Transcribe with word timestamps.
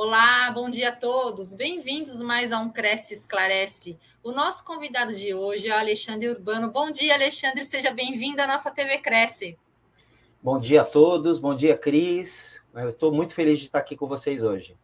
Olá, 0.00 0.48
bom 0.52 0.70
dia 0.70 0.90
a 0.90 0.92
todos. 0.92 1.52
Bem-vindos 1.52 2.22
mais 2.22 2.52
a 2.52 2.60
um 2.60 2.70
Cresce 2.70 3.14
Esclarece. 3.14 3.98
O 4.22 4.30
nosso 4.30 4.64
convidado 4.64 5.12
de 5.12 5.34
hoje 5.34 5.68
é 5.68 5.72
Alexandre 5.72 6.28
Urbano. 6.28 6.70
Bom 6.70 6.88
dia, 6.88 7.14
Alexandre. 7.14 7.64
Seja 7.64 7.90
bem-vindo 7.90 8.40
à 8.40 8.46
nossa 8.46 8.70
TV 8.70 8.98
Cresce. 8.98 9.58
Bom 10.40 10.56
dia 10.60 10.82
a 10.82 10.84
todos. 10.84 11.40
Bom 11.40 11.52
dia, 11.52 11.76
Cris. 11.76 12.62
Eu 12.76 12.90
estou 12.90 13.12
muito 13.12 13.34
feliz 13.34 13.58
de 13.58 13.64
estar 13.64 13.80
aqui 13.80 13.96
com 13.96 14.06
vocês 14.06 14.44
hoje. 14.44 14.76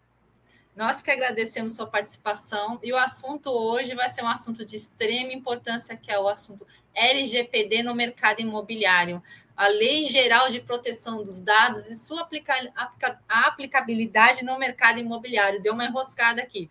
Nós 0.75 1.01
que 1.01 1.13
agradecemos 1.13 1.77
sua 1.77 1.87
participação 1.87 2.81
e 2.83 2.93
o 2.93 2.97
assunto 2.97 3.51
hoje 3.51 3.95
vai 3.95 4.09
ser 4.09 4.25
um 4.25 4.29
assunto 4.29 4.65
de 4.65 4.75
extrema 4.75 5.33
importância, 5.33 5.97
que 5.97 6.11
é 6.11 6.19
o 6.19 6.27
assunto 6.27 6.67
LGPD 6.93 7.85
no 7.85 7.95
mercado 7.95 8.41
imobiliário 8.41 9.23
a 9.57 9.69
Lei 9.69 10.05
Geral 10.05 10.51
de 10.51 10.61
Proteção 10.61 11.23
dos 11.23 11.41
Dados 11.41 11.89
e 11.89 11.99
sua 11.99 12.23
aplica 12.23 12.55
aplica 12.75 13.19
aplicabilidade 13.29 14.45
no 14.45 14.59
mercado 14.59 14.99
imobiliário. 14.99 15.63
Deu 15.63 15.73
uma 15.73 15.85
enroscada 15.85 16.43
aqui. 16.43 16.71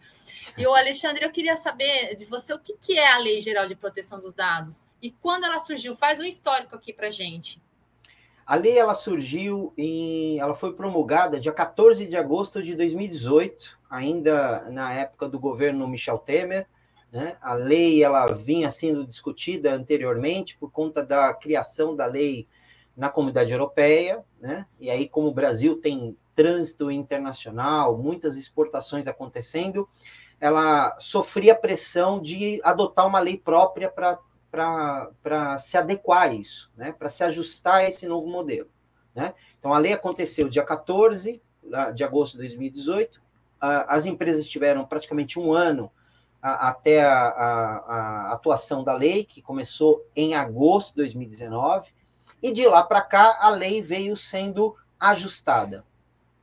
E 0.57 0.67
o 0.67 0.75
Alexandre, 0.75 1.25
eu 1.25 1.31
queria 1.31 1.55
saber 1.55 2.15
de 2.15 2.25
você 2.25 2.53
o 2.53 2.59
que, 2.59 2.75
que 2.79 2.99
é 2.99 3.11
a 3.11 3.17
Lei 3.17 3.39
Geral 3.39 3.67
de 3.67 3.75
Proteção 3.75 4.19
dos 4.19 4.33
Dados 4.33 4.85
e 5.01 5.11
quando 5.11 5.45
ela 5.45 5.59
surgiu. 5.59 5.95
Faz 5.95 6.19
um 6.19 6.25
histórico 6.25 6.75
aqui 6.75 6.91
para 6.93 7.09
gente. 7.09 7.61
A 8.45 8.55
lei 8.55 8.77
ela 8.77 8.93
surgiu 8.93 9.73
em, 9.77 10.37
ela 10.37 10.53
foi 10.53 10.73
promulgada 10.73 11.39
dia 11.39 11.53
14 11.53 12.05
de 12.05 12.17
agosto 12.17 12.61
de 12.61 12.75
2018, 12.75 13.79
ainda 13.89 14.69
na 14.69 14.93
época 14.93 15.29
do 15.29 15.39
governo 15.39 15.87
Michel 15.87 16.17
Temer. 16.17 16.67
Né? 17.09 17.37
A 17.41 17.53
lei 17.53 18.03
ela 18.03 18.25
vinha 18.25 18.69
sendo 18.69 19.07
discutida 19.07 19.73
anteriormente 19.73 20.57
por 20.57 20.71
conta 20.71 21.01
da 21.01 21.33
criação 21.33 21.95
da 21.95 22.05
lei 22.05 22.47
na 22.95 23.09
comunidade 23.09 23.51
europeia, 23.51 24.23
né? 24.39 24.65
E 24.79 24.89
aí, 24.89 25.07
como 25.07 25.27
o 25.27 25.33
Brasil 25.33 25.79
tem 25.81 26.17
trânsito 26.35 26.91
internacional, 26.91 27.97
muitas 27.97 28.35
exportações 28.35 29.07
acontecendo, 29.07 29.87
ela 30.39 30.97
sofria 30.99 31.55
pressão 31.55 32.21
de 32.21 32.59
adotar 32.63 33.07
uma 33.07 33.19
lei 33.19 33.37
própria 33.37 33.89
para 33.89 35.57
se 35.57 35.77
adequar 35.77 36.23
a 36.23 36.33
isso, 36.33 36.71
né? 36.75 36.91
para 36.91 37.09
se 37.09 37.23
ajustar 37.23 37.75
a 37.75 37.87
esse 37.87 38.07
novo 38.07 38.27
modelo. 38.27 38.69
Né? 39.15 39.33
Então, 39.57 39.73
a 39.73 39.77
lei 39.77 39.93
aconteceu 39.93 40.49
dia 40.49 40.63
14 40.63 41.41
de 41.93 42.03
agosto 42.03 42.33
de 42.33 42.39
2018, 42.39 43.21
as 43.61 44.05
empresas 44.05 44.45
tiveram 44.45 44.85
praticamente 44.85 45.39
um 45.39 45.53
ano 45.53 45.89
até 46.41 47.01
a, 47.01 47.29
a, 47.29 47.77
a 47.77 48.33
atuação 48.33 48.83
da 48.83 48.93
lei, 48.93 49.23
que 49.23 49.41
começou 49.41 50.05
em 50.13 50.35
agosto 50.35 50.89
de 50.89 50.97
2019, 50.97 51.89
e 52.43 52.51
de 52.51 52.67
lá 52.67 52.83
para 52.83 53.01
cá 53.01 53.37
a 53.39 53.49
lei 53.49 53.81
veio 53.81 54.17
sendo 54.17 54.75
ajustada. 54.99 55.85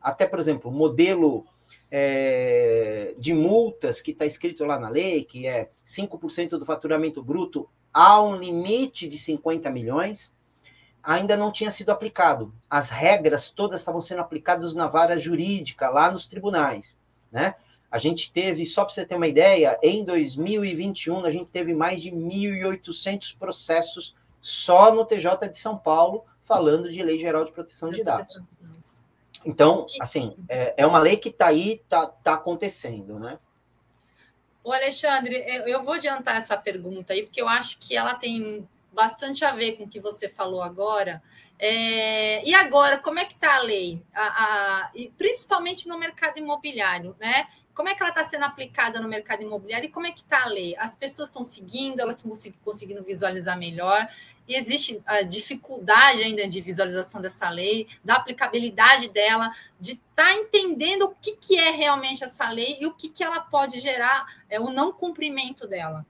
Até, 0.00 0.24
por 0.26 0.38
exemplo, 0.38 0.70
o 0.70 0.74
modelo 0.74 1.44
é, 1.90 3.14
de 3.18 3.34
multas 3.34 4.00
que 4.00 4.12
está 4.12 4.24
escrito 4.24 4.64
lá 4.64 4.78
na 4.78 4.88
lei, 4.88 5.24
que 5.24 5.46
é 5.46 5.68
5% 5.84 6.58
do 6.58 6.64
faturamento 6.64 7.22
bruto 7.22 7.68
a 7.92 8.22
um 8.22 8.36
limite 8.36 9.06
de 9.06 9.18
50 9.18 9.68
milhões, 9.70 10.32
ainda 11.02 11.36
não 11.36 11.52
tinha 11.52 11.70
sido 11.70 11.90
aplicado. 11.90 12.54
As 12.68 12.88
regras 12.88 13.50
todas 13.50 13.82
estavam 13.82 14.00
sendo 14.00 14.22
aplicadas 14.22 14.74
na 14.74 14.86
vara 14.86 15.18
jurídica, 15.18 15.90
lá 15.90 16.10
nos 16.10 16.26
tribunais. 16.26 16.98
Né? 17.30 17.54
A 17.90 17.98
gente 17.98 18.32
teve, 18.32 18.64
só 18.64 18.84
para 18.86 18.94
você 18.94 19.04
ter 19.04 19.16
uma 19.16 19.28
ideia, 19.28 19.78
em 19.82 20.02
2021, 20.02 21.26
a 21.26 21.30
gente 21.30 21.50
teve 21.50 21.74
mais 21.74 22.00
de 22.00 22.10
1.800 22.10 23.36
processos 23.36 24.14
só 24.40 24.92
no 24.94 25.04
TJ 25.04 25.48
de 25.48 25.58
São 25.58 25.76
Paulo, 25.76 26.24
falando 26.42 26.90
de 26.90 27.02
Lei 27.02 27.18
Geral 27.18 27.44
de 27.44 27.52
Proteção 27.52 27.90
de 27.90 28.02
Dados. 28.02 28.40
Então, 29.44 29.86
assim, 30.00 30.36
é, 30.48 30.74
é 30.76 30.86
uma 30.86 30.98
lei 30.98 31.16
que 31.16 31.28
está 31.28 31.46
aí, 31.46 31.80
está 31.82 32.06
tá 32.06 32.34
acontecendo, 32.34 33.18
né? 33.18 33.38
O 34.62 34.72
Alexandre, 34.72 35.34
eu 35.66 35.82
vou 35.82 35.94
adiantar 35.94 36.36
essa 36.36 36.56
pergunta 36.56 37.14
aí, 37.14 37.22
porque 37.22 37.40
eu 37.40 37.48
acho 37.48 37.78
que 37.78 37.96
ela 37.96 38.14
tem 38.14 38.68
bastante 38.92 39.44
a 39.44 39.52
ver 39.52 39.76
com 39.76 39.84
o 39.84 39.88
que 39.88 39.98
você 39.98 40.28
falou 40.28 40.62
agora. 40.62 41.22
É, 41.58 42.46
e 42.46 42.54
agora, 42.54 42.98
como 42.98 43.18
é 43.18 43.24
que 43.24 43.34
está 43.34 43.56
a 43.56 43.62
lei? 43.62 44.02
A, 44.14 44.22
a, 44.22 44.90
e 44.94 45.08
principalmente 45.10 45.88
no 45.88 45.98
mercado 45.98 46.38
imobiliário, 46.38 47.16
né? 47.18 47.46
Como 47.80 47.88
é 47.88 47.94
que 47.94 48.02
ela 48.02 48.10
está 48.10 48.22
sendo 48.22 48.44
aplicada 48.44 49.00
no 49.00 49.08
mercado 49.08 49.42
imobiliário 49.42 49.86
e 49.86 49.90
como 49.90 50.06
é 50.06 50.12
que 50.12 50.20
está 50.20 50.42
a 50.42 50.48
lei? 50.48 50.76
As 50.76 50.94
pessoas 50.94 51.28
estão 51.28 51.42
seguindo, 51.42 51.98
elas 51.98 52.16
estão 52.16 52.30
conseguindo 52.62 53.02
visualizar 53.02 53.58
melhor, 53.58 54.06
e 54.46 54.54
existe 54.54 55.00
a 55.06 55.22
dificuldade 55.22 56.22
ainda 56.22 56.46
de 56.46 56.60
visualização 56.60 57.22
dessa 57.22 57.48
lei, 57.48 57.88
da 58.04 58.16
aplicabilidade 58.16 59.08
dela, 59.08 59.50
de 59.80 59.92
estar 59.92 60.26
tá 60.26 60.34
entendendo 60.34 61.06
o 61.06 61.14
que, 61.22 61.36
que 61.36 61.58
é 61.58 61.70
realmente 61.70 62.22
essa 62.22 62.50
lei 62.50 62.76
e 62.78 62.86
o 62.86 62.92
que, 62.92 63.08
que 63.08 63.24
ela 63.24 63.40
pode 63.40 63.80
gerar, 63.80 64.26
é, 64.50 64.60
o 64.60 64.68
não 64.68 64.92
cumprimento 64.92 65.66
dela. 65.66 66.04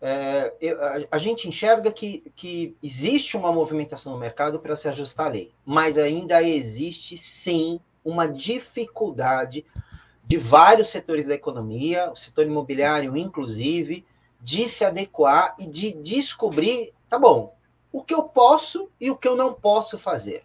É, 0.00 0.52
a, 1.10 1.16
a, 1.16 1.18
gente 1.18 1.48
enxerga 1.48 1.90
que, 1.90 2.32
que 2.36 2.76
existe 2.80 3.36
uma 3.36 3.50
movimentação 3.50 4.12
no 4.12 4.20
mercado 4.20 4.60
para 4.60 4.76
se 4.76 4.86
ajustar 4.86 5.26
à 5.26 5.30
lei, 5.30 5.50
mas 5.66 5.98
ainda 5.98 6.40
existe 6.40 7.16
sim 7.16 7.80
uma 8.04 8.28
dificuldade 8.28 9.66
de 10.30 10.36
vários 10.36 10.90
setores 10.90 11.26
da 11.26 11.34
economia, 11.34 12.08
o 12.12 12.14
setor 12.14 12.46
imobiliário, 12.46 13.16
inclusive, 13.16 14.06
de 14.40 14.68
se 14.68 14.84
adequar 14.84 15.56
e 15.58 15.66
de 15.66 15.92
descobrir, 15.92 16.94
tá 17.08 17.18
bom, 17.18 17.52
o 17.90 18.04
que 18.04 18.14
eu 18.14 18.22
posso 18.22 18.88
e 19.00 19.10
o 19.10 19.16
que 19.16 19.26
eu 19.26 19.34
não 19.34 19.52
posso 19.52 19.98
fazer. 19.98 20.44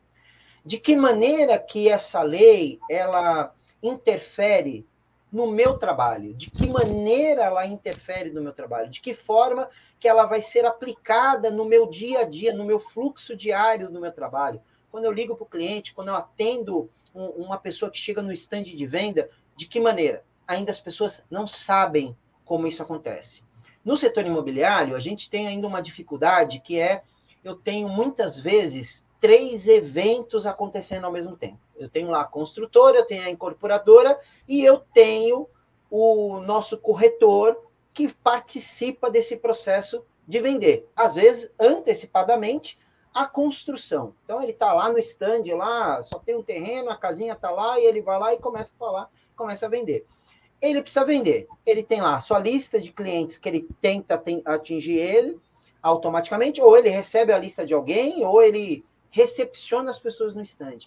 De 0.66 0.80
que 0.80 0.96
maneira 0.96 1.60
que 1.60 1.88
essa 1.88 2.24
lei 2.24 2.80
ela 2.90 3.54
interfere 3.84 4.88
no 5.32 5.52
meu 5.52 5.78
trabalho? 5.78 6.34
De 6.34 6.50
que 6.50 6.68
maneira 6.68 7.44
ela 7.44 7.68
interfere 7.68 8.32
no 8.32 8.42
meu 8.42 8.54
trabalho? 8.54 8.90
De 8.90 9.00
que 9.00 9.14
forma 9.14 9.70
que 10.00 10.08
ela 10.08 10.26
vai 10.26 10.42
ser 10.42 10.66
aplicada 10.66 11.52
no 11.52 11.64
meu 11.64 11.86
dia 11.86 12.22
a 12.22 12.24
dia, 12.24 12.56
no 12.56 12.66
meu 12.66 12.80
fluxo 12.80 13.36
diário 13.36 13.88
do 13.92 14.02
meu 14.02 14.12
trabalho? 14.12 14.60
Quando 14.90 15.06
eu 15.06 15.12
ligo 15.12 15.36
para 15.36 15.44
o 15.44 15.48
cliente, 15.48 15.94
quando 15.94 16.08
eu 16.08 16.16
atendo 16.16 16.90
um, 17.14 17.26
uma 17.44 17.60
pessoa 17.60 17.92
que 17.92 18.00
chega 18.00 18.24
no 18.24 18.34
stand 18.34 18.64
de 18.64 18.86
venda, 18.88 19.30
de 19.56 19.68
que 19.68 19.80
maneira? 19.80 20.24
Ainda 20.48 20.72
as 20.72 20.80
pessoas 20.80 21.26
não 21.30 21.48
sabem 21.48 22.16
como 22.44 22.68
isso 22.68 22.84
acontece. 22.84 23.44
No 23.84 23.96
setor 23.96 24.26
imobiliário, 24.26 24.96
a 24.96 25.00
gente 25.00 25.30
tem 25.30 25.48
ainda 25.48 25.68
uma 25.68 25.82
dificuldade 25.82 26.60
que 26.60 26.80
é 26.80 27.04
eu 27.44 27.56
tenho 27.56 27.88
muitas 27.88 28.40
vezes 28.40 29.06
três 29.22 29.68
eventos 29.68 30.46
acontecendo 30.48 31.06
ao 31.06 31.12
mesmo 31.12 31.36
tempo. 31.38 31.60
Eu 31.76 31.90
tenho 31.90 32.10
lá 32.10 32.22
a 32.22 32.26
construtora, 32.26 32.98
eu 32.98 33.06
tenho 33.06 33.24
a 33.24 33.30
incorporadora 33.30 34.20
e 34.48 34.64
eu 34.64 34.80
tenho 34.80 35.48
o 35.90 36.40
nosso 36.40 36.78
corretor 36.78 37.64
que 37.94 38.12
participa 38.12 39.10
desse 39.10 39.38
processo 39.38 40.04
de 40.28 40.40
vender. 40.40 40.90
Às 40.96 41.16
vezes, 41.16 41.52
antecipadamente, 41.60 42.78
a 43.14 43.26
construção. 43.26 44.14
Então, 44.24 44.42
ele 44.42 44.52
está 44.52 44.74
lá 44.74 44.92
no 44.92 45.00
stand, 45.00 45.44
lá, 45.56 46.02
só 46.02 46.20
tem 46.20 46.36
um 46.36 46.44
terreno, 46.44 46.90
a 46.90 46.98
casinha 46.98 47.34
está 47.34 47.50
lá, 47.50 47.80
e 47.80 47.86
ele 47.86 48.02
vai 48.02 48.20
lá 48.20 48.34
e 48.34 48.40
começa 48.40 48.74
a 48.76 48.78
falar 48.78 49.10
começa 49.36 49.66
a 49.66 49.70
vender. 49.70 50.06
Ele 50.62 50.82
precisa 50.82 51.06
vender. 51.06 51.48
Ele 51.66 51.84
tem 51.84 52.02
lá 52.02 52.16
a 52.16 52.22
sua 52.22 52.40
lista 52.40 52.80
de 52.80 52.92
clientes 52.92 53.38
que 53.38 53.48
ele 53.48 53.68
tenta 53.82 54.22
atingir 54.46 54.98
ele 54.98 55.40
automaticamente, 55.82 56.62
ou 56.62 56.76
ele 56.76 56.90
recebe 56.90 57.32
a 57.32 57.38
lista 57.38 57.66
de 57.66 57.74
alguém, 57.74 58.26
ou 58.26 58.42
ele 58.42 58.84
recepciona 59.12 59.92
as 59.92 60.00
pessoas 60.00 60.34
no 60.34 60.42
stand. 60.42 60.80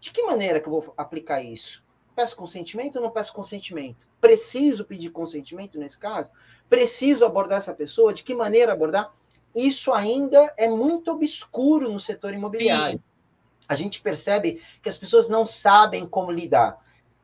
De 0.00 0.10
que 0.10 0.22
maneira 0.22 0.60
que 0.60 0.68
eu 0.68 0.72
vou 0.72 0.94
aplicar 0.96 1.42
isso? 1.42 1.84
Peço 2.16 2.34
consentimento 2.34 2.96
ou 2.96 3.02
não 3.02 3.10
peço 3.10 3.32
consentimento? 3.32 4.06
Preciso 4.20 4.84
pedir 4.84 5.10
consentimento 5.10 5.78
nesse 5.78 5.98
caso? 5.98 6.30
Preciso 6.68 7.24
abordar 7.24 7.58
essa 7.58 7.74
pessoa? 7.74 8.12
De 8.12 8.24
que 8.24 8.34
maneira 8.34 8.72
abordar? 8.72 9.12
Isso 9.54 9.92
ainda 9.92 10.52
é 10.56 10.68
muito 10.68 11.10
obscuro 11.10 11.92
no 11.92 12.00
setor 12.00 12.34
imobiliário. 12.34 12.98
Sim. 12.98 13.04
A 13.68 13.74
gente 13.74 14.00
percebe 14.00 14.62
que 14.82 14.88
as 14.88 14.96
pessoas 14.96 15.28
não 15.28 15.44
sabem 15.44 16.06
como 16.06 16.32
lidar. 16.32 16.78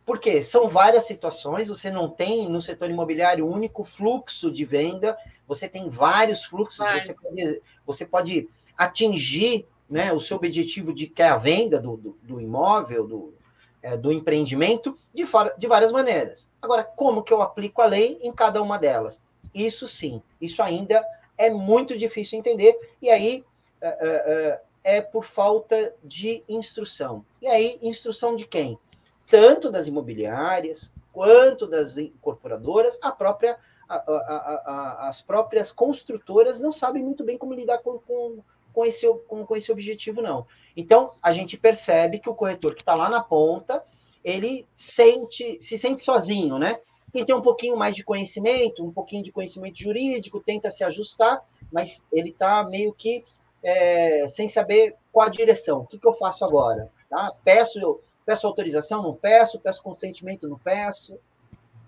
Porque 0.05 0.43
são 0.43 0.69
várias 0.69 1.05
situações, 1.05 1.69
você 1.69 1.91
não 1.91 2.09
tem 2.09 2.49
no 2.49 2.61
setor 2.61 2.91
imobiliário 2.91 3.49
único 3.49 3.85
fluxo 3.85 4.51
de 4.51 4.65
venda, 4.65 5.17
você 5.47 5.69
tem 5.69 5.89
vários 5.89 6.45
fluxos, 6.45 6.87
você 6.87 7.15
pode, 7.15 7.63
você 7.87 8.07
pode, 8.07 8.49
atingir 8.77 9.67
né, 9.89 10.13
o 10.13 10.21
seu 10.21 10.37
objetivo 10.37 10.93
de 10.93 11.07
que 11.07 11.23
é 11.23 11.29
a 11.29 11.37
venda 11.37 11.79
do, 11.79 11.97
do, 11.97 12.19
do 12.23 12.41
imóvel, 12.41 13.07
do, 13.07 13.35
é, 13.83 13.97
do 13.97 14.13
empreendimento, 14.13 14.97
de, 15.15 15.25
de 15.59 15.67
várias 15.67 15.93
maneiras. 15.93 16.51
Agora, 16.61 16.83
como 16.83 17.23
que 17.23 17.33
eu 17.33 17.43
aplico 17.43 17.81
a 17.81 17.87
lei 17.87 18.19
em 18.23 18.33
cada 18.33 18.63
uma 18.63 18.79
delas? 18.79 19.23
Isso 19.55 19.87
sim, 19.87 20.23
isso 20.41 20.63
ainda 20.63 21.05
é 21.37 21.51
muito 21.51 21.97
difícil 21.97 22.39
entender, 22.39 22.77
e 23.01 23.11
aí 23.11 23.45
é, 23.81 23.89
é, 23.89 24.61
é, 24.85 24.97
é 24.97 25.01
por 25.01 25.25
falta 25.25 25.95
de 26.03 26.43
instrução. 26.49 27.25
E 27.41 27.47
aí, 27.47 27.79
instrução 27.83 28.37
de 28.37 28.47
quem? 28.47 28.79
Tanto 29.27 29.71
das 29.71 29.87
imobiliárias 29.87 30.93
quanto 31.13 31.67
das 31.67 31.97
incorporadoras, 31.97 32.99
a 33.01 33.13
própria, 33.13 33.57
a, 33.89 33.95
a, 33.95 34.63
a, 34.67 35.09
as 35.09 35.21
próprias 35.21 35.71
construtoras 35.71 36.59
não 36.59 36.73
sabem 36.73 37.03
muito 37.03 37.25
bem 37.25 37.39
como 37.39 37.55
lidar 37.55 37.79
com, 37.79 37.99
com, 37.99 38.39
com, 38.73 38.85
esse, 38.85 39.07
com, 39.29 39.47
com 39.47 39.57
esse 39.57 39.71
objetivo, 39.71 40.21
não. 40.21 40.47
Então, 40.77 41.13
a 41.23 41.33
gente 41.33 41.57
percebe 41.57 42.19
que 42.19 42.29
o 42.29 42.35
corretor 42.35 42.75
que 42.75 42.83
está 42.83 42.95
lá 42.95 43.09
na 43.09 43.23
ponta, 43.23 43.83
ele 44.25 44.67
sente, 44.75 45.59
se 45.63 45.79
sente 45.79 46.03
sozinho, 46.03 46.59
né? 46.59 46.81
Quem 47.13 47.25
tem 47.25 47.35
um 47.35 47.43
pouquinho 47.43 47.77
mais 47.77 47.95
de 47.95 48.03
conhecimento, 48.03 48.85
um 48.85 48.91
pouquinho 48.91 49.23
de 49.23 49.31
conhecimento 49.31 49.79
jurídico, 49.79 50.41
tenta 50.41 50.69
se 50.69 50.83
ajustar, 50.83 51.41
mas 51.71 52.03
ele 52.13 52.31
está 52.31 52.65
meio 52.65 52.93
que 52.93 53.23
é, 53.63 54.27
sem 54.27 54.49
saber 54.49 54.97
qual 55.13 55.29
a 55.29 55.31
direção. 55.31 55.83
O 55.83 55.87
que, 55.87 55.97
que 55.97 56.07
eu 56.07 56.13
faço 56.13 56.45
agora? 56.45 56.91
Tá? 57.09 57.33
Peço, 57.45 58.01
peço 58.25 58.47
autorização? 58.47 59.03
Não 59.03 59.15
peço? 59.15 59.61
Peço 59.61 59.83
consentimento? 59.83 60.49
Não 60.49 60.59
peço? 60.59 61.19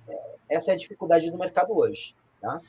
É, 0.09 0.21
essa 0.51 0.71
é 0.71 0.75
a 0.75 0.77
dificuldade 0.77 1.31
do 1.31 1.39
mercado 1.39 1.77
hoje. 1.77 2.15
Tá? 2.41 2.61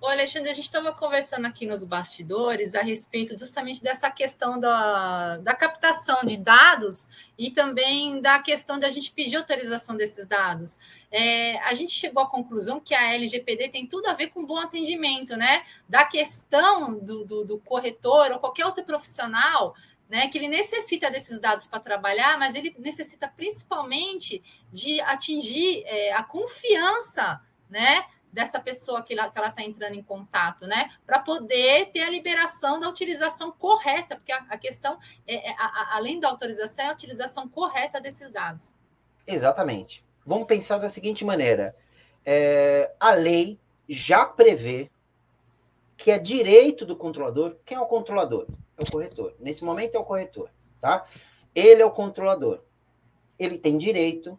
Ô, 0.00 0.06
Alexandre, 0.06 0.48
a 0.48 0.52
gente 0.52 0.66
estava 0.66 0.92
conversando 0.92 1.46
aqui 1.46 1.66
nos 1.66 1.82
bastidores 1.82 2.76
a 2.76 2.82
respeito 2.82 3.36
justamente 3.36 3.82
dessa 3.82 4.08
questão 4.08 4.60
da, 4.60 5.38
da 5.38 5.52
captação 5.54 6.22
de 6.24 6.36
dados 6.36 7.08
e 7.36 7.50
também 7.50 8.20
da 8.20 8.38
questão 8.38 8.78
de 8.78 8.84
a 8.84 8.90
gente 8.90 9.10
pedir 9.10 9.38
autorização 9.38 9.96
desses 9.96 10.24
dados. 10.24 10.78
É, 11.10 11.58
a 11.62 11.74
gente 11.74 11.90
chegou 11.90 12.22
à 12.22 12.30
conclusão 12.30 12.78
que 12.78 12.94
a 12.94 13.12
LGPD 13.12 13.70
tem 13.70 13.88
tudo 13.88 14.06
a 14.06 14.14
ver 14.14 14.28
com 14.28 14.46
bom 14.46 14.58
atendimento, 14.58 15.36
né? 15.36 15.64
Da 15.88 16.04
questão 16.04 16.96
do, 16.96 17.24
do, 17.24 17.44
do 17.44 17.58
corretor 17.58 18.30
ou 18.30 18.38
qualquer 18.38 18.66
outro 18.66 18.84
profissional 18.84 19.74
né, 20.08 20.28
que 20.28 20.38
ele 20.38 20.48
necessita 20.48 21.10
desses 21.10 21.38
dados 21.38 21.66
para 21.66 21.80
trabalhar, 21.80 22.38
mas 22.38 22.54
ele 22.54 22.74
necessita 22.78 23.28
principalmente 23.28 24.42
de 24.72 25.00
atingir 25.02 25.82
é, 25.84 26.12
a 26.12 26.22
confiança 26.22 27.40
né, 27.68 28.06
dessa 28.32 28.60
pessoa 28.60 29.02
que 29.02 29.12
ela 29.12 29.26
está 29.26 29.62
entrando 29.62 29.94
em 29.94 30.02
contato, 30.02 30.66
né? 30.66 30.90
Para 31.06 31.18
poder 31.18 31.90
ter 31.92 32.02
a 32.02 32.10
liberação 32.10 32.78
da 32.78 32.88
utilização 32.88 33.50
correta, 33.50 34.16
porque 34.16 34.32
a, 34.32 34.38
a 34.48 34.58
questão, 34.58 34.98
é, 35.26 35.50
é 35.50 35.54
a, 35.58 35.64
a, 35.64 35.96
além 35.96 36.20
da 36.20 36.28
autorização, 36.28 36.84
é 36.84 36.88
a 36.88 36.92
utilização 36.92 37.48
correta 37.48 38.00
desses 38.00 38.30
dados. 38.30 38.74
Exatamente. 39.26 40.04
Vamos 40.24 40.46
pensar 40.46 40.78
da 40.78 40.90
seguinte 40.90 41.24
maneira: 41.24 41.74
é, 42.24 42.92
a 43.00 43.12
lei 43.12 43.58
já 43.88 44.24
prevê 44.24 44.90
que 45.96 46.10
é 46.10 46.18
direito 46.18 46.86
do 46.86 46.96
controlador. 46.96 47.56
Quem 47.64 47.76
é 47.76 47.80
o 47.80 47.86
controlador? 47.86 48.46
É 48.78 48.82
o 48.88 48.92
corretor. 48.92 49.34
Nesse 49.40 49.64
momento 49.64 49.96
é 49.96 49.98
o 49.98 50.04
corretor, 50.04 50.50
tá? 50.80 51.04
Ele 51.54 51.82
é 51.82 51.84
o 51.84 51.90
controlador. 51.90 52.62
Ele 53.38 53.58
tem 53.58 53.76
direito 53.76 54.38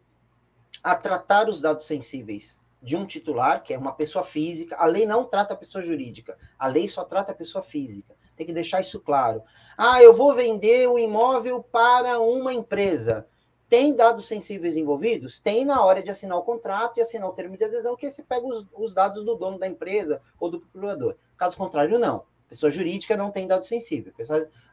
a 0.82 0.96
tratar 0.96 1.50
os 1.50 1.60
dados 1.60 1.86
sensíveis 1.86 2.58
de 2.82 2.96
um 2.96 3.06
titular, 3.06 3.62
que 3.62 3.74
é 3.74 3.78
uma 3.78 3.92
pessoa 3.92 4.24
física. 4.24 4.78
A 4.78 4.86
lei 4.86 5.06
não 5.06 5.26
trata 5.26 5.54
a 5.54 5.58
pessoa 5.58 5.84
jurídica, 5.84 6.38
a 6.58 6.68
lei 6.68 6.88
só 6.88 7.04
trata 7.04 7.34
a 7.34 7.36
pessoa 7.36 7.62
física. 7.62 8.16
Tem 8.38 8.46
que 8.46 8.54
deixar 8.54 8.80
isso 8.80 9.02
claro. 9.02 9.44
Ah, 9.78 10.02
eu 10.02 10.16
vou 10.16 10.34
vender 10.34 10.88
o 10.88 10.94
um 10.94 11.00
imóvel 11.00 11.62
para 11.62 12.20
uma 12.20 12.54
empresa. 12.54 13.28
Tem 13.68 13.94
dados 13.94 14.28
sensíveis 14.28 14.78
envolvidos? 14.78 15.40
Tem 15.40 15.66
na 15.66 15.84
hora 15.84 16.02
de 16.02 16.10
assinar 16.10 16.38
o 16.38 16.44
contrato 16.44 16.98
e 16.98 17.02
assinar 17.02 17.30
o 17.30 17.34
termo 17.34 17.58
de 17.58 17.66
adesão, 17.66 17.98
que 17.98 18.10
você 18.10 18.24
pega 18.24 18.48
os, 18.48 18.66
os 18.74 18.94
dados 18.94 19.24
do 19.26 19.36
dono 19.36 19.60
da 19.60 19.68
empresa 19.68 20.22
ou 20.40 20.50
do 20.50 20.62
procurador. 20.62 21.18
Caso 21.38 21.58
contrário, 21.58 22.00
não. 22.00 22.24
Pessoa 22.50 22.72
jurídica 22.72 23.16
não 23.16 23.30
tem 23.30 23.48
dado 23.48 23.64
sensível. 23.64 24.12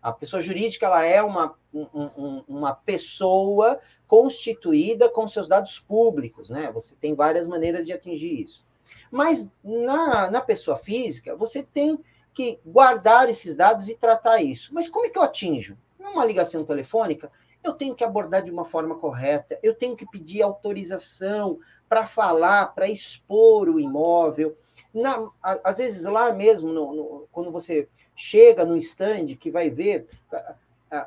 A 0.03 0.11
pessoa 0.11 0.41
jurídica 0.41 0.87
ela 0.87 1.05
é 1.05 1.23
uma, 1.23 1.55
um, 1.75 2.43
uma 2.49 2.75
pessoa 2.75 3.79
constituída 4.09 5.11
com 5.11 5.29
seus 5.29 5.47
dados 5.47 5.79
públicos, 5.79 6.49
né? 6.49 6.73
Você 6.73 6.95
tem 6.97 7.15
várias 7.15 7.47
maneiras 7.47 7.85
de 7.85 7.93
atingir 7.93 8.41
isso. 8.41 8.65
Mas 9.11 9.47
na, 9.63 10.31
na 10.31 10.41
pessoa 10.41 10.79
física, 10.79 11.37
você 11.37 11.63
tem 11.63 11.99
que 12.33 12.59
guardar 12.65 13.29
esses 13.29 13.55
dados 13.55 13.89
e 13.89 13.95
tratar 13.95 14.41
isso. 14.43 14.73
Mas 14.73 14.89
como 14.89 15.05
é 15.05 15.11
que 15.11 15.19
eu 15.19 15.23
atinjo? 15.23 15.77
Numa 15.99 16.25
ligação 16.25 16.65
telefônica, 16.65 17.31
eu 17.63 17.75
tenho 17.75 17.95
que 17.95 18.05
abordar 18.05 18.43
de 18.43 18.51
uma 18.51 18.65
forma 18.65 18.95
correta, 18.95 19.59
eu 19.63 19.75
tenho 19.75 19.97
que 19.97 20.07
pedir 20.07 20.41
autorização 20.41 21.59
para 21.89 22.07
falar, 22.07 22.75
para 22.75 22.89
expor 22.89 23.69
o 23.69 23.79
imóvel 23.79 24.57
na, 24.97 25.29
às 25.43 25.79
vezes 25.79 26.05
lá 26.05 26.33
mesmo, 26.33 26.73
no, 26.73 26.93
no, 26.95 27.29
quando 27.31 27.51
você 27.51 27.89
chega 28.17 28.65
no 28.65 28.77
stand 28.77 29.37
que 29.39 29.51
vai 29.51 29.69
ver 29.69 30.09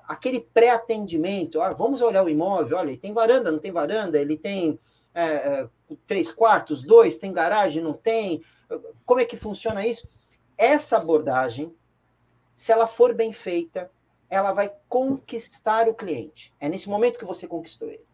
aquele 0.08 0.42
pré-atendimento, 0.42 1.62
ah, 1.62 1.70
vamos 1.76 2.02
olhar 2.02 2.24
o 2.24 2.30
imóvel, 2.30 2.78
olha, 2.78 2.90
ele 2.90 2.98
tem 2.98 3.14
varanda, 3.14 3.52
não 3.52 3.60
tem 3.60 3.72
varanda, 3.72 4.20
ele 4.20 4.38
tem 4.38 4.80
é, 5.14 5.24
é, 5.24 5.68
três 6.06 6.32
quartos, 6.32 6.84
dois, 6.84 7.18
tem 7.18 7.34
garagem, 7.34 7.82
não 7.82 7.94
tem, 7.94 8.44
como 9.06 9.20
é 9.20 9.26
que 9.26 9.38
funciona 9.38 9.86
isso? 9.86 10.08
Essa 10.58 10.98
abordagem, 10.98 11.74
se 12.54 12.72
ela 12.72 12.88
for 12.88 13.14
bem 13.14 13.34
feita, 13.34 13.90
ela 14.30 14.52
vai 14.52 14.72
conquistar 14.88 15.88
o 15.88 15.94
cliente. 15.94 16.54
É 16.60 16.70
nesse 16.70 16.88
momento 16.88 17.18
que 17.18 17.26
você 17.26 17.48
conquistou 17.48 17.88
ele. 17.88 18.06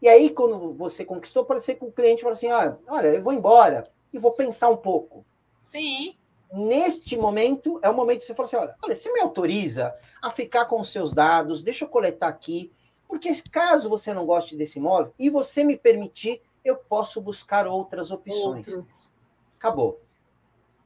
E 0.00 0.08
aí, 0.08 0.30
quando 0.30 0.72
você 0.72 1.04
conquistou, 1.04 1.44
pode 1.44 1.62
ser 1.62 1.74
que 1.74 1.84
o 1.84 1.92
cliente 1.92 2.22
fale 2.22 2.32
assim, 2.32 2.50
ah, 2.50 2.76
olha, 2.88 3.08
eu 3.08 3.22
vou 3.22 3.34
embora, 3.34 3.84
e 4.12 4.18
vou 4.18 4.32
pensar 4.32 4.68
um 4.68 4.76
pouco. 4.76 5.24
Sim. 5.60 6.16
Neste 6.52 7.16
momento, 7.16 7.78
é 7.82 7.88
o 7.88 7.94
momento 7.94 8.20
que 8.20 8.26
você 8.26 8.34
fala 8.34 8.46
assim: 8.46 8.56
olha, 8.56 8.76
olha, 8.82 8.96
você 8.96 9.12
me 9.12 9.20
autoriza 9.20 9.94
a 10.20 10.30
ficar 10.30 10.64
com 10.66 10.80
os 10.80 10.90
seus 10.90 11.12
dados, 11.12 11.62
deixa 11.62 11.84
eu 11.84 11.88
coletar 11.88 12.28
aqui, 12.28 12.72
porque 13.06 13.30
caso 13.50 13.88
você 13.88 14.12
não 14.12 14.26
goste 14.26 14.56
desse 14.56 14.78
imóvel 14.78 15.12
e 15.18 15.30
você 15.30 15.62
me 15.62 15.76
permitir, 15.76 16.42
eu 16.64 16.76
posso 16.76 17.20
buscar 17.20 17.66
outras 17.66 18.10
opções. 18.10 18.68
Outros. 18.68 19.12
Acabou. 19.58 20.00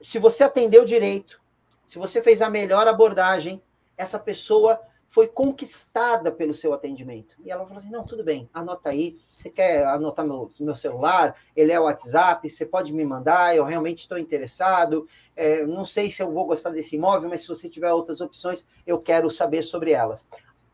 Se 0.00 0.18
você 0.18 0.44
atendeu 0.44 0.84
direito, 0.84 1.40
se 1.86 1.98
você 1.98 2.22
fez 2.22 2.42
a 2.42 2.50
melhor 2.50 2.86
abordagem, 2.86 3.62
essa 3.96 4.18
pessoa 4.18 4.80
foi 5.14 5.28
conquistada 5.28 6.32
pelo 6.32 6.52
seu 6.52 6.75
atendimento. 6.75 7.37
E 7.44 7.49
ela 7.49 7.64
falou 7.64 7.78
assim: 7.78 7.88
não, 7.88 8.05
tudo 8.05 8.25
bem, 8.25 8.50
anota 8.52 8.88
aí. 8.88 9.16
Você 9.31 9.49
quer 9.49 9.87
anotar 9.87 10.26
meu, 10.26 10.50
meu 10.58 10.75
celular? 10.75 11.37
Ele 11.55 11.70
é 11.70 11.78
o 11.78 11.84
WhatsApp, 11.84 12.50
você 12.50 12.66
pode 12.66 12.93
me 12.93 13.05
mandar, 13.05 13.55
eu 13.55 13.64
realmente 13.64 14.00
estou 14.00 14.19
interessado. 14.19 15.06
É, 15.37 15.64
não 15.64 15.84
sei 15.84 16.11
se 16.11 16.20
eu 16.20 16.32
vou 16.32 16.44
gostar 16.44 16.70
desse 16.70 16.96
imóvel, 16.96 17.31
mas 17.31 17.43
se 17.43 17.49
você 17.49 17.69
tiver 17.69 17.93
outras 17.93 18.20
opções, 18.20 18.66
eu 18.84 18.99
quero 18.99 19.31
saber 19.31 19.62
sobre 19.62 19.93
elas. 19.93 20.26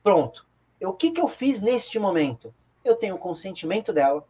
Pronto. 0.02 0.46
O 0.80 0.94
que, 0.94 1.10
que 1.10 1.20
eu 1.20 1.28
fiz 1.28 1.60
neste 1.60 1.98
momento? 1.98 2.54
Eu 2.82 2.96
tenho 2.96 3.16
o 3.16 3.18
consentimento 3.18 3.92
dela, 3.92 4.26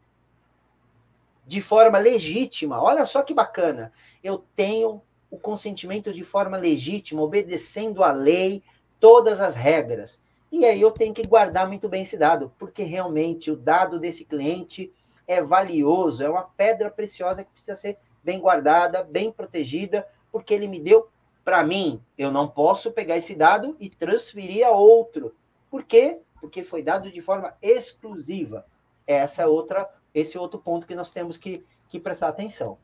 de 1.47 1.61
forma 1.61 1.99
legítima. 1.99 2.83
Olha 2.83 3.07
só 3.07 3.23
que 3.23 3.33
bacana. 3.33 3.93
Eu 4.25 4.45
tenho 4.57 5.01
o 5.31 5.39
consentimento 5.39 6.13
de 6.13 6.25
forma 6.25 6.57
legítima, 6.57 7.23
obedecendo 7.23 8.03
a 8.03 8.11
lei, 8.11 8.61
todas 9.01 9.41
as 9.41 9.55
regras. 9.57 10.21
E 10.53 10.65
aí 10.65 10.81
eu 10.81 10.91
tenho 10.91 11.15
que 11.15 11.27
guardar 11.27 11.67
muito 11.67 11.89
bem 11.89 12.03
esse 12.03 12.17
dado, 12.17 12.53
porque 12.59 12.83
realmente 12.83 13.51
o 13.51 13.57
dado 13.57 13.99
desse 13.99 14.25
cliente 14.25 14.93
é 15.27 15.41
valioso, 15.41 16.23
é 16.23 16.29
uma 16.29 16.43
pedra 16.43 16.91
preciosa 16.91 17.43
que 17.43 17.53
precisa 17.53 17.77
ser 17.77 17.97
bem 18.23 18.39
guardada, 18.39 19.03
bem 19.03 19.33
protegida, 19.33 20.07
porque 20.31 20.53
ele 20.53 20.67
me 20.69 20.79
deu 20.79 21.09
para 21.45 21.65
mim. 21.65 22.03
Eu 22.19 22.31
não 22.31 22.49
posso 22.49 22.91
pegar 22.93 23.17
esse 23.17 23.35
dado 23.35 23.77
e 23.81 23.89
transferir 23.89 24.67
a 24.67 24.71
outro. 24.71 25.35
Por 25.71 25.85
quê? 25.85 26.21
Porque 26.41 26.63
foi 26.63 26.83
dado 26.83 27.11
de 27.11 27.21
forma 27.21 27.55
exclusiva. 27.63 28.67
Essa 29.07 29.43
é 29.43 29.47
outra, 29.47 29.89
esse 30.13 30.37
é 30.37 30.41
outro 30.41 30.59
ponto 30.59 30.87
que 30.87 30.95
nós 30.95 31.11
temos 31.11 31.37
que, 31.37 31.65
que 31.89 31.99
prestar 31.99 32.29
atenção 32.29 32.77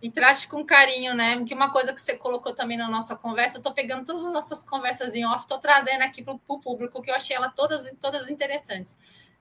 e 0.00 0.10
trate 0.10 0.48
com 0.48 0.64
carinho, 0.64 1.14
né? 1.14 1.42
Que 1.44 1.54
uma 1.54 1.70
coisa 1.70 1.92
que 1.92 2.00
você 2.00 2.16
colocou 2.16 2.54
também 2.54 2.76
na 2.76 2.88
nossa 2.88 3.16
conversa, 3.16 3.56
eu 3.56 3.60
estou 3.60 3.72
pegando 3.72 4.04
todas 4.04 4.24
as 4.24 4.32
nossas 4.32 4.64
conversas 4.64 5.14
em 5.14 5.24
off, 5.26 5.42
estou 5.42 5.58
trazendo 5.58 6.02
aqui 6.02 6.22
para 6.22 6.34
o 6.34 6.58
público, 6.58 7.02
que 7.02 7.10
eu 7.10 7.14
achei 7.14 7.36
ela 7.36 7.48
todas, 7.48 7.92
todas 8.00 8.28
interessantes. 8.28 8.96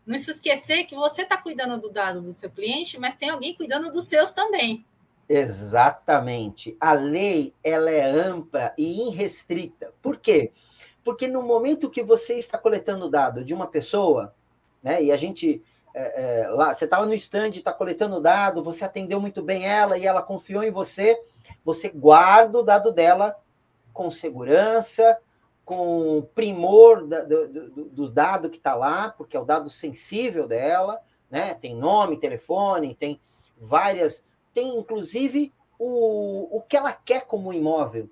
Não 0.06 0.17
se 0.17 0.32
esquecer 0.32 0.86
que 0.86 0.96
você 0.96 1.24
está 1.24 1.36
cuidando 1.36 1.82
do 1.82 1.89
dado 1.89 2.22
do 2.22 2.32
seu 2.32 2.50
cliente, 2.50 2.98
mas 2.98 3.15
tem 3.15 3.29
alguém 3.29 3.53
cuidando 3.53 3.91
dos 3.91 4.06
seus 4.06 4.32
também. 4.32 4.86
Exatamente. 5.27 6.77
A 6.79 6.94
lei 6.94 7.53
ela 7.62 7.91
é 7.91 8.03
ampla 8.03 8.74
e 8.77 9.10
irrestrita. 9.10 9.94
Por 10.01 10.17
quê? 10.17 10.51
Porque 11.03 11.27
no 11.27 11.41
momento 11.41 11.89
que 11.89 12.01
você 12.01 12.36
está 12.36 12.58
coletando 12.58 13.10
dado 13.10 13.44
de 13.44 13.53
uma 13.53 13.67
pessoa, 13.67 14.34
né, 14.82 15.03
e 15.03 15.12
a 15.12 15.17
gente 15.17 15.62
é, 15.98 16.42
é, 16.42 16.48
lá, 16.50 16.74
você 16.74 16.86
estava 16.86 17.06
no 17.06 17.13
stand, 17.16 17.50
está 17.50 17.74
coletando 17.74 18.22
dado, 18.22 18.63
você 18.63 18.86
atendeu 18.86 19.20
muito 19.20 19.42
bem 19.42 19.66
ela 19.66 19.98
e 19.98 20.06
ela 20.06 20.22
confiou 20.22 20.63
em 20.63 20.70
você, 20.70 21.20
você 21.66 21.89
guarda 21.89 22.60
o 22.60 22.63
dado 22.63 22.92
dela 22.92 23.36
com 23.92 24.12
segurança, 24.12 25.18
com 25.66 26.27
primor 26.36 27.08
da, 27.08 27.22
do, 27.22 27.48
do, 27.48 27.86
do, 27.86 28.10
dado 28.10 28.50
que 28.50 28.58
está 28.58 28.75
lá, 28.75 29.10
porque 29.10 29.36
é 29.36 29.39
o 29.39 29.46
dado 29.46 29.70
sensível 29.70 30.48
dela, 30.48 31.01
né? 31.32 31.56
Tem 31.56 31.75
nome, 31.75 32.20
telefone, 32.20 32.96
tem 32.96 33.20
várias, 33.60 34.24
tem 34.54 34.77
inclusive 34.77 35.51
o, 35.80 36.58
o 36.58 36.62
que 36.62 36.77
ela 36.77 36.94
quer 36.94 37.25
como 37.25 37.51
imóvel. 37.51 38.08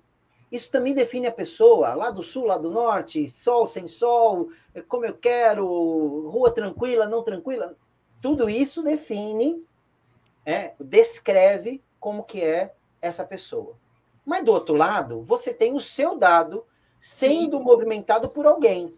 Isso 0.50 0.70
também 0.70 0.92
define 0.92 1.26
a 1.26 1.32
pessoa, 1.32 1.94
lá 1.94 2.10
do 2.10 2.22
sul, 2.22 2.46
lá 2.46 2.58
do 2.58 2.70
norte, 2.70 3.28
sol, 3.28 3.66
sem 3.66 3.88
sol, 3.88 4.48
como 4.82 5.04
eu 5.04 5.14
quero, 5.14 6.28
rua 6.28 6.50
tranquila, 6.50 7.06
não 7.06 7.22
tranquila. 7.22 7.76
Tudo 8.20 8.48
isso 8.48 8.82
define, 8.82 9.64
é, 10.44 10.74
descreve 10.80 11.82
como 12.00 12.24
que 12.24 12.42
é 12.42 12.74
essa 13.00 13.24
pessoa. 13.24 13.76
Mas 14.24 14.44
do 14.44 14.52
outro 14.52 14.74
lado, 14.74 15.22
você 15.22 15.54
tem 15.54 15.74
o 15.74 15.80
seu 15.80 16.18
dado 16.18 16.64
sendo 16.98 17.58
Sim. 17.58 17.64
movimentado 17.64 18.28
por 18.28 18.46
alguém. 18.46 18.94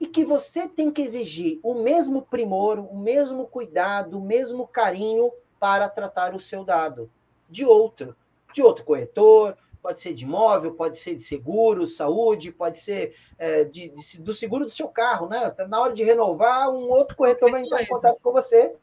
e 0.00 0.06
que 0.06 0.24
você 0.24 0.68
tem 0.68 0.90
que 0.90 1.00
exigir 1.00 1.60
o 1.62 1.74
mesmo 1.74 2.22
primor, 2.22 2.80
o 2.80 2.98
mesmo 2.98 3.46
cuidado, 3.46 4.18
o 4.18 4.20
mesmo 4.20 4.66
carinho 4.66 5.30
para 5.58 5.88
tratar 5.88 6.34
o 6.34 6.40
seu 6.40 6.64
dado 6.64 7.08
de 7.48 7.64
outro, 7.64 8.14
de 8.52 8.60
outro 8.60 8.84
corretor, 8.84 9.56
pode 9.84 10.00
ser 10.00 10.14
de 10.14 10.24
imóvel, 10.24 10.72
pode 10.72 10.96
ser 10.96 11.14
de 11.14 11.22
seguro, 11.22 11.84
saúde, 11.84 12.50
pode 12.50 12.78
ser 12.78 13.14
é, 13.36 13.64
de, 13.64 13.90
de, 13.90 14.18
do 14.18 14.32
seguro 14.32 14.64
do 14.64 14.70
seu 14.70 14.88
carro, 14.88 15.28
né? 15.28 15.50
Tá 15.50 15.68
na 15.68 15.78
hora 15.78 15.92
de 15.92 16.02
renovar, 16.02 16.70
um 16.70 16.88
outro 16.88 17.14
corretor 17.14 17.50
vai 17.50 17.60
entrar 17.60 17.82
em 17.82 17.86
contato 17.86 18.18
com 18.22 18.32
você. 18.32 18.74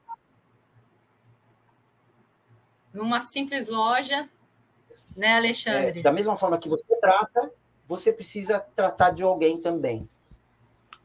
Numa 2.94 3.20
simples 3.20 3.68
loja, 3.68 4.30
né, 5.18 5.38
Alexandre? 5.38 6.02
É, 6.02 6.04
da 6.04 6.12
mesma 6.12 6.38
forma 6.38 6.60
que 6.60 6.70
você 6.70 6.96
trata, 6.98 7.52
você 7.88 8.14
precisa 8.14 8.60
tratar 8.60 9.10
de 9.10 9.24
alguém 9.24 9.60
também. 9.60 10.08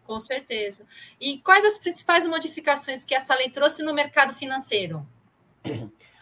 Com 0.05 0.21
certeza. 0.21 0.87
E 1.19 1.39
quais 1.39 1.65
as 1.65 1.79
principais 1.79 2.27
modificações 2.27 3.03
que 3.03 3.15
essa 3.15 3.35
lei 3.35 3.49
trouxe 3.49 3.83
no 3.83 3.95
mercado 3.95 4.35
financeiro? 4.35 5.07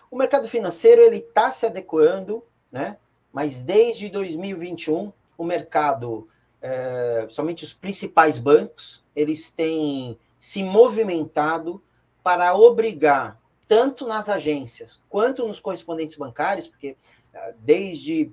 O 0.08 0.16
mercado 0.16 0.48
financeiro 0.48 1.02
ele 1.02 1.16
está 1.16 1.50
se 1.50 1.66
adequando, 1.66 2.40
né? 2.70 2.98
Mas 3.34 3.60
desde 3.60 4.08
2021 4.08 5.12
o 5.36 5.42
mercado, 5.44 6.28
é, 6.62 7.26
somente 7.28 7.64
os 7.64 7.74
principais 7.74 8.38
bancos, 8.38 9.04
eles 9.14 9.50
têm 9.50 10.16
se 10.38 10.62
movimentado 10.62 11.82
para 12.22 12.54
obrigar 12.54 13.40
tanto 13.66 14.06
nas 14.06 14.28
agências 14.28 15.00
quanto 15.08 15.48
nos 15.48 15.58
correspondentes 15.58 16.16
bancários, 16.16 16.68
porque 16.68 16.96
é, 17.32 17.54
desde 17.58 18.30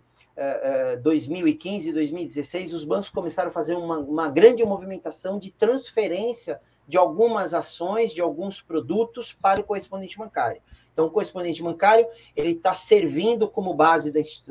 2015 1.04 1.90
e 1.90 1.94
2016, 1.94 2.74
os 2.74 2.84
bancos 2.84 3.10
começaram 3.10 3.50
a 3.50 3.54
fazer 3.54 3.76
uma, 3.76 4.00
uma 4.00 4.28
grande 4.28 4.64
movimentação 4.66 5.38
de 5.38 5.52
transferência 5.52 6.60
de 6.88 6.98
algumas 6.98 7.54
ações, 7.54 8.12
de 8.12 8.22
alguns 8.22 8.62
produtos 8.62 9.34
para 9.34 9.62
o 9.62 9.64
correspondente 9.64 10.18
bancário. 10.18 10.62
Então, 10.94 11.06
o 11.06 11.10
correspondente 11.10 11.64
bancário 11.64 12.06
ele 12.36 12.52
está 12.52 12.74
servindo 12.74 13.48
como 13.48 13.74
base 13.74 14.12
das 14.12 14.44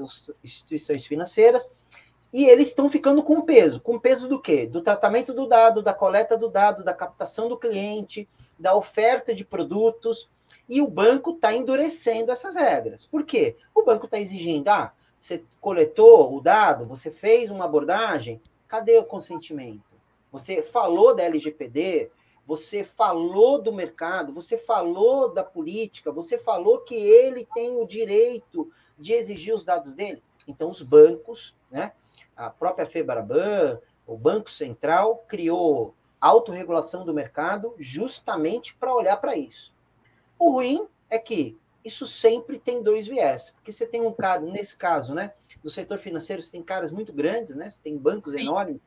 instituições 0.43 1.05
financeiras 1.05 1.69
e 2.33 2.45
eles 2.47 2.69
estão 2.69 2.89
ficando 2.89 3.23
com 3.23 3.43
peso. 3.43 3.81
Com 3.81 3.99
peso 3.99 4.29
do 4.29 4.41
quê? 4.41 4.67
Do 4.67 4.81
tratamento 4.81 5.35
do 5.35 5.47
dado, 5.47 5.83
da 5.83 5.93
coleta 5.93 6.37
do 6.37 6.49
dado, 6.49 6.85
da 6.85 6.95
captação 6.95 7.49
do 7.49 7.59
cliente, 7.59 8.29
da 8.59 8.75
oferta 8.75 9.35
de 9.35 9.45
produtos. 9.45 10.29
E 10.69 10.81
o 10.81 10.87
banco 10.87 11.33
está 11.33 11.53
endurecendo 11.53 12.31
essas 12.31 12.57
regras. 12.57 13.07
Por 13.07 13.25
quê? 13.25 13.57
O 13.75 13.83
banco 13.83 14.07
está 14.07 14.19
exigindo, 14.19 14.69
ah, 14.69 14.93
você 15.21 15.45
coletou 15.61 16.35
o 16.35 16.41
dado, 16.41 16.87
você 16.87 17.11
fez 17.11 17.51
uma 17.51 17.67
abordagem, 17.67 18.41
cadê 18.67 18.97
o 18.99 19.05
consentimento? 19.05 19.91
Você 20.33 20.63
falou 20.63 21.15
da 21.15 21.25
LGPD, 21.25 22.11
você 22.51 22.83
falou 22.83 23.63
do 23.63 23.73
mercado, 23.73 24.33
você 24.33 24.59
falou 24.59 25.33
da 25.33 25.45
política, 25.45 26.11
você 26.11 26.37
falou 26.37 26.81
que 26.81 26.97
ele 26.97 27.47
tem 27.55 27.77
o 27.77 27.87
direito 27.87 28.73
de 28.99 29.13
exigir 29.13 29.55
os 29.55 29.65
dados 29.65 29.93
dele. 29.93 30.21
Então, 30.49 30.69
os 30.69 30.83
bancos, 30.83 31.55
né, 31.71 31.93
a 32.37 32.51
própria 32.51 32.87
FEBRABAN, 32.87 33.79
o 34.05 34.17
Banco 34.17 34.51
Central, 34.51 35.25
criou 35.29 35.95
autorregulação 36.21 37.05
do 37.05 37.15
mercado 37.15 37.73
justamente 37.79 38.75
para 38.75 38.93
olhar 38.93 39.19
para 39.19 39.37
isso. 39.37 39.73
O 40.37 40.51
ruim 40.51 40.89
é 41.09 41.21
que 41.21 41.57
isso 41.85 42.05
sempre 42.05 42.59
tem 42.59 42.83
dois 42.83 43.07
viés, 43.07 43.53
porque 43.53 43.71
você 43.71 43.87
tem 43.87 44.01
um 44.01 44.13
cara, 44.13 44.41
nesse 44.41 44.77
caso, 44.77 45.15
né, 45.15 45.35
no 45.63 45.71
setor 45.71 45.99
financeiro, 45.99 46.43
você 46.43 46.51
tem 46.51 46.65
caras 46.65 46.91
muito 46.91 47.13
grandes, 47.13 47.55
né, 47.55 47.71
você 47.71 47.79
tem 47.81 47.97
bancos 47.97 48.33
Sim. 48.33 48.41
enormes, 48.41 48.85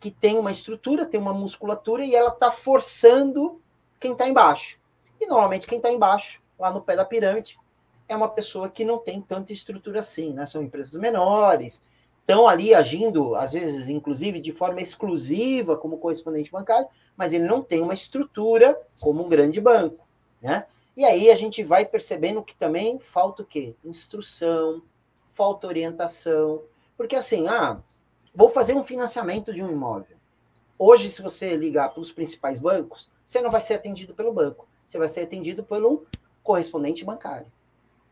que 0.00 0.10
tem 0.10 0.38
uma 0.38 0.50
estrutura, 0.50 1.04
tem 1.04 1.20
uma 1.20 1.34
musculatura, 1.34 2.04
e 2.04 2.14
ela 2.14 2.30
está 2.30 2.50
forçando 2.50 3.60
quem 4.00 4.12
está 4.12 4.26
embaixo. 4.26 4.78
E 5.20 5.26
normalmente 5.26 5.66
quem 5.66 5.76
está 5.76 5.92
embaixo, 5.92 6.40
lá 6.58 6.70
no 6.70 6.80
pé 6.80 6.96
da 6.96 7.04
pirâmide, 7.04 7.58
é 8.08 8.16
uma 8.16 8.28
pessoa 8.28 8.68
que 8.68 8.84
não 8.84 8.98
tem 8.98 9.20
tanta 9.20 9.52
estrutura 9.52 10.00
assim, 10.00 10.32
né? 10.32 10.46
São 10.46 10.62
empresas 10.62 10.98
menores, 10.98 11.84
estão 12.18 12.48
ali 12.48 12.74
agindo, 12.74 13.34
às 13.36 13.52
vezes, 13.52 13.88
inclusive, 13.88 14.40
de 14.40 14.52
forma 14.52 14.80
exclusiva 14.80 15.76
como 15.76 15.98
correspondente 15.98 16.50
bancário, 16.50 16.88
mas 17.16 17.32
ele 17.32 17.44
não 17.44 17.62
tem 17.62 17.82
uma 17.82 17.94
estrutura 17.94 18.80
como 19.00 19.24
um 19.24 19.28
grande 19.28 19.60
banco, 19.60 20.06
né? 20.40 20.64
E 20.96 21.04
aí 21.04 21.30
a 21.30 21.36
gente 21.36 21.62
vai 21.62 21.84
percebendo 21.84 22.42
que 22.42 22.56
também 22.56 22.98
falta 22.98 23.42
o 23.42 23.46
quê? 23.46 23.74
Instrução, 23.84 24.82
falta 25.34 25.66
orientação. 25.66 26.62
Porque 26.96 27.16
assim, 27.16 27.48
ah, 27.48 27.80
vou 28.34 28.50
fazer 28.50 28.74
um 28.74 28.82
financiamento 28.82 29.52
de 29.52 29.62
um 29.62 29.70
imóvel. 29.70 30.16
Hoje, 30.78 31.10
se 31.10 31.20
você 31.20 31.56
ligar 31.56 31.90
para 31.90 32.00
os 32.00 32.10
principais 32.10 32.58
bancos, 32.58 33.10
você 33.26 33.40
não 33.40 33.50
vai 33.50 33.60
ser 33.60 33.74
atendido 33.74 34.14
pelo 34.14 34.32
banco. 34.32 34.66
Você 34.86 34.98
vai 34.98 35.08
ser 35.08 35.20
atendido 35.20 35.62
pelo 35.62 36.06
correspondente 36.42 37.04
bancário 37.04 37.46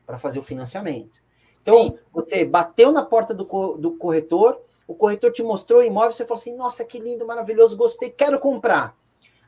para 0.06 0.18
fazer 0.18 0.38
o 0.38 0.42
financiamento. 0.42 1.20
Então, 1.60 1.90
Sim. 1.90 1.98
você 2.12 2.44
bateu 2.44 2.92
na 2.92 3.04
porta 3.04 3.34
do, 3.34 3.44
do 3.76 3.96
corretor, 3.96 4.60
o 4.86 4.94
corretor 4.94 5.32
te 5.32 5.42
mostrou 5.42 5.80
o 5.80 5.84
imóvel, 5.84 6.12
você 6.12 6.24
falou 6.24 6.40
assim: 6.40 6.54
nossa, 6.54 6.84
que 6.84 6.98
lindo, 6.98 7.26
maravilhoso, 7.26 7.76
gostei, 7.76 8.10
quero 8.10 8.38
comprar. 8.38 8.96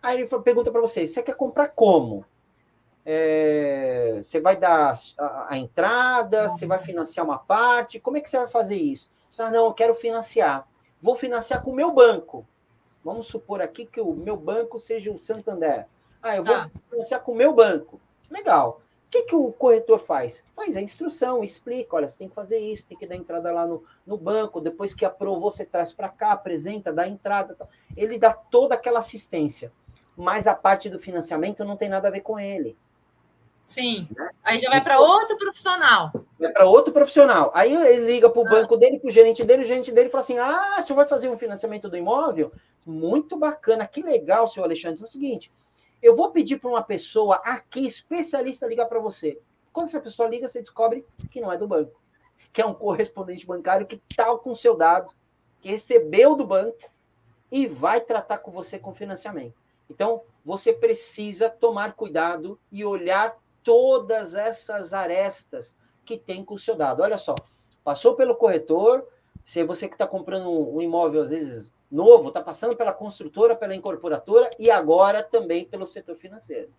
Aí 0.02 0.20
ele 0.20 0.26
pergunta 0.42 0.70
para 0.70 0.80
você: 0.80 1.06
você 1.06 1.22
quer 1.22 1.34
comprar 1.34 1.68
como? 1.68 2.24
É, 3.04 4.20
você 4.22 4.40
vai 4.40 4.56
dar 4.56 4.98
a, 5.18 5.54
a 5.54 5.58
entrada, 5.58 6.48
você 6.48 6.66
vai 6.66 6.78
financiar 6.78 7.24
uma 7.24 7.38
parte, 7.38 7.98
como 7.98 8.18
é 8.18 8.20
que 8.20 8.28
você 8.28 8.38
vai 8.38 8.48
fazer 8.48 8.76
isso? 8.76 9.10
Você, 9.30 9.48
não, 9.50 9.66
eu 9.66 9.74
quero 9.74 9.94
financiar. 9.94 10.66
Vou 11.00 11.16
financiar 11.16 11.62
com 11.62 11.70
o 11.70 11.74
meu 11.74 11.92
banco. 11.92 12.46
Vamos 13.04 13.28
supor 13.28 13.62
aqui 13.62 13.86
que 13.86 14.00
o 14.00 14.12
meu 14.12 14.36
banco 14.36 14.78
seja 14.78 15.10
o 15.10 15.18
Santander. 15.18 15.86
Ah, 16.22 16.36
eu 16.36 16.44
vou 16.44 16.54
ah. 16.54 16.70
financiar 16.90 17.22
com 17.22 17.32
o 17.32 17.36
meu 17.36 17.54
banco. 17.54 18.00
Legal. 18.30 18.82
O 19.06 19.10
que, 19.10 19.22
que 19.22 19.34
o 19.34 19.50
corretor 19.52 19.98
faz? 19.98 20.44
Faz 20.54 20.76
a 20.76 20.80
instrução, 20.80 21.42
explica, 21.42 21.96
olha, 21.96 22.06
você 22.06 22.18
tem 22.18 22.28
que 22.28 22.34
fazer 22.34 22.58
isso, 22.58 22.86
tem 22.86 22.96
que 22.96 23.06
dar 23.06 23.16
entrada 23.16 23.50
lá 23.50 23.66
no, 23.66 23.82
no 24.06 24.16
banco, 24.16 24.60
depois 24.60 24.94
que 24.94 25.04
aprovou, 25.04 25.50
você 25.50 25.64
traz 25.64 25.92
para 25.92 26.08
cá, 26.08 26.30
apresenta, 26.30 26.92
dá 26.92 27.08
entrada. 27.08 27.56
Ele 27.96 28.18
dá 28.18 28.32
toda 28.32 28.74
aquela 28.74 29.00
assistência. 29.00 29.72
Mas 30.16 30.46
a 30.46 30.54
parte 30.54 30.88
do 30.88 30.98
financiamento 30.98 31.64
não 31.64 31.76
tem 31.76 31.88
nada 31.88 32.08
a 32.08 32.10
ver 32.10 32.20
com 32.20 32.38
ele. 32.38 32.76
Sim. 33.70 34.08
Aí 34.42 34.58
já 34.58 34.68
vai 34.68 34.82
para 34.82 34.98
outro 34.98 35.38
profissional. 35.38 36.10
Vai 36.40 36.50
para 36.50 36.66
outro 36.66 36.92
profissional. 36.92 37.52
Aí 37.54 37.72
ele 37.72 38.04
liga 38.04 38.28
para 38.28 38.42
o 38.42 38.46
ah. 38.48 38.50
banco 38.50 38.76
dele, 38.76 38.98
para 38.98 39.06
o 39.06 39.12
gerente 39.12 39.44
dele, 39.44 39.62
o 39.62 39.64
gerente 39.66 39.92
dele 39.92 40.10
fala 40.10 40.24
assim: 40.24 40.38
Ah, 40.38 40.82
senhor 40.84 40.96
vai 40.96 41.06
fazer 41.06 41.28
um 41.28 41.38
financiamento 41.38 41.88
do 41.88 41.96
imóvel? 41.96 42.52
Muito 42.84 43.36
bacana, 43.36 43.86
que 43.86 44.02
legal, 44.02 44.48
senhor 44.48 44.66
Alexandre. 44.66 45.00
É 45.00 45.04
o 45.04 45.08
seguinte: 45.08 45.52
eu 46.02 46.16
vou 46.16 46.32
pedir 46.32 46.58
para 46.58 46.68
uma 46.68 46.82
pessoa 46.82 47.36
aqui, 47.44 47.86
especialista, 47.86 48.66
ligar 48.66 48.86
para 48.86 48.98
você. 48.98 49.38
Quando 49.72 49.86
essa 49.86 50.00
pessoa 50.00 50.28
liga, 50.28 50.48
você 50.48 50.58
descobre 50.58 51.06
que 51.30 51.40
não 51.40 51.52
é 51.52 51.56
do 51.56 51.68
banco, 51.68 52.02
que 52.52 52.60
é 52.60 52.66
um 52.66 52.74
correspondente 52.74 53.46
bancário 53.46 53.86
que 53.86 54.02
está 54.10 54.36
com 54.36 54.50
o 54.50 54.56
seu 54.56 54.76
dado, 54.76 55.12
que 55.60 55.68
recebeu 55.68 56.34
do 56.34 56.44
banco 56.44 56.90
e 57.52 57.68
vai 57.68 58.00
tratar 58.00 58.38
com 58.38 58.50
você 58.50 58.80
com 58.80 58.92
financiamento. 58.92 59.54
Então, 59.88 60.22
você 60.44 60.72
precisa 60.72 61.48
tomar 61.48 61.92
cuidado 61.92 62.58
e 62.72 62.84
olhar 62.84 63.36
todas 63.62 64.34
essas 64.34 64.92
arestas 64.92 65.76
que 66.04 66.16
tem 66.16 66.44
com 66.44 66.54
o 66.54 66.58
seu 66.58 66.74
dado. 66.74 67.02
Olha 67.02 67.18
só, 67.18 67.34
passou 67.84 68.14
pelo 68.14 68.34
corretor, 68.34 69.06
se 69.44 69.62
você 69.64 69.88
que 69.88 69.94
está 69.94 70.06
comprando 70.06 70.50
um 70.50 70.80
imóvel, 70.80 71.22
às 71.22 71.30
vezes, 71.30 71.72
novo, 71.90 72.28
está 72.28 72.40
passando 72.40 72.76
pela 72.76 72.92
construtora, 72.92 73.56
pela 73.56 73.74
incorporadora 73.74 74.50
e 74.58 74.70
agora 74.70 75.22
também 75.22 75.64
pelo 75.64 75.86
setor 75.86 76.16
financeiro. 76.16 76.70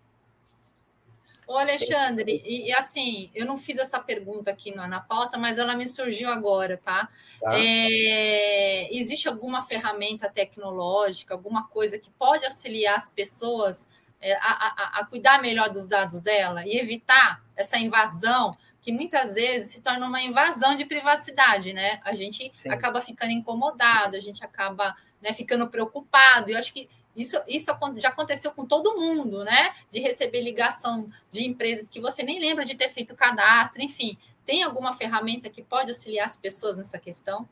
Ô, 1.46 1.58
Alexandre, 1.58 2.40
e, 2.44 2.68
e, 2.68 2.72
assim, 2.72 3.30
eu 3.34 3.44
não 3.44 3.58
fiz 3.58 3.76
essa 3.76 3.98
pergunta 3.98 4.50
aqui 4.50 4.74
na, 4.74 4.86
na 4.86 5.00
pauta, 5.00 5.36
mas 5.36 5.58
ela 5.58 5.76
me 5.76 5.86
surgiu 5.86 6.30
agora, 6.30 6.80
tá? 6.82 7.08
tá. 7.40 7.58
É, 7.58 8.88
existe 8.94 9.28
alguma 9.28 9.60
ferramenta 9.60 10.30
tecnológica, 10.30 11.34
alguma 11.34 11.66
coisa 11.68 11.98
que 11.98 12.10
pode 12.10 12.44
auxiliar 12.44 12.96
as 12.96 13.10
pessoas 13.10 13.86
é, 13.86 14.01
a, 14.22 14.38
a, 14.40 15.00
a 15.00 15.06
cuidar 15.06 15.42
melhor 15.42 15.68
dos 15.68 15.86
dados 15.86 16.20
dela 16.20 16.64
e 16.64 16.78
evitar 16.78 17.42
essa 17.56 17.76
invasão, 17.76 18.56
que 18.80 18.92
muitas 18.92 19.34
vezes 19.34 19.70
se 19.70 19.80
torna 19.80 20.06
uma 20.06 20.20
invasão 20.20 20.74
de 20.74 20.84
privacidade, 20.84 21.72
né? 21.72 22.00
A 22.04 22.14
gente 22.14 22.50
Sim. 22.54 22.70
acaba 22.70 23.00
ficando 23.00 23.32
incomodado, 23.32 24.16
a 24.16 24.20
gente 24.20 24.44
acaba 24.44 24.96
né, 25.20 25.32
ficando 25.32 25.68
preocupado. 25.68 26.50
E 26.50 26.52
eu 26.52 26.58
acho 26.58 26.72
que 26.72 26.88
isso, 27.16 27.40
isso 27.46 27.70
já 27.98 28.08
aconteceu 28.08 28.50
com 28.52 28.66
todo 28.66 28.96
mundo, 28.96 29.44
né? 29.44 29.74
De 29.90 30.00
receber 30.00 30.40
ligação 30.40 31.08
de 31.30 31.46
empresas 31.46 31.88
que 31.88 32.00
você 32.00 32.22
nem 32.22 32.40
lembra 32.40 32.64
de 32.64 32.74
ter 32.74 32.88
feito 32.88 33.14
cadastro, 33.14 33.82
enfim. 33.82 34.18
Tem 34.44 34.62
alguma 34.62 34.92
ferramenta 34.92 35.48
que 35.48 35.62
pode 35.62 35.90
auxiliar 35.90 36.26
as 36.26 36.36
pessoas 36.36 36.76
nessa 36.76 36.98
questão? 36.98 37.48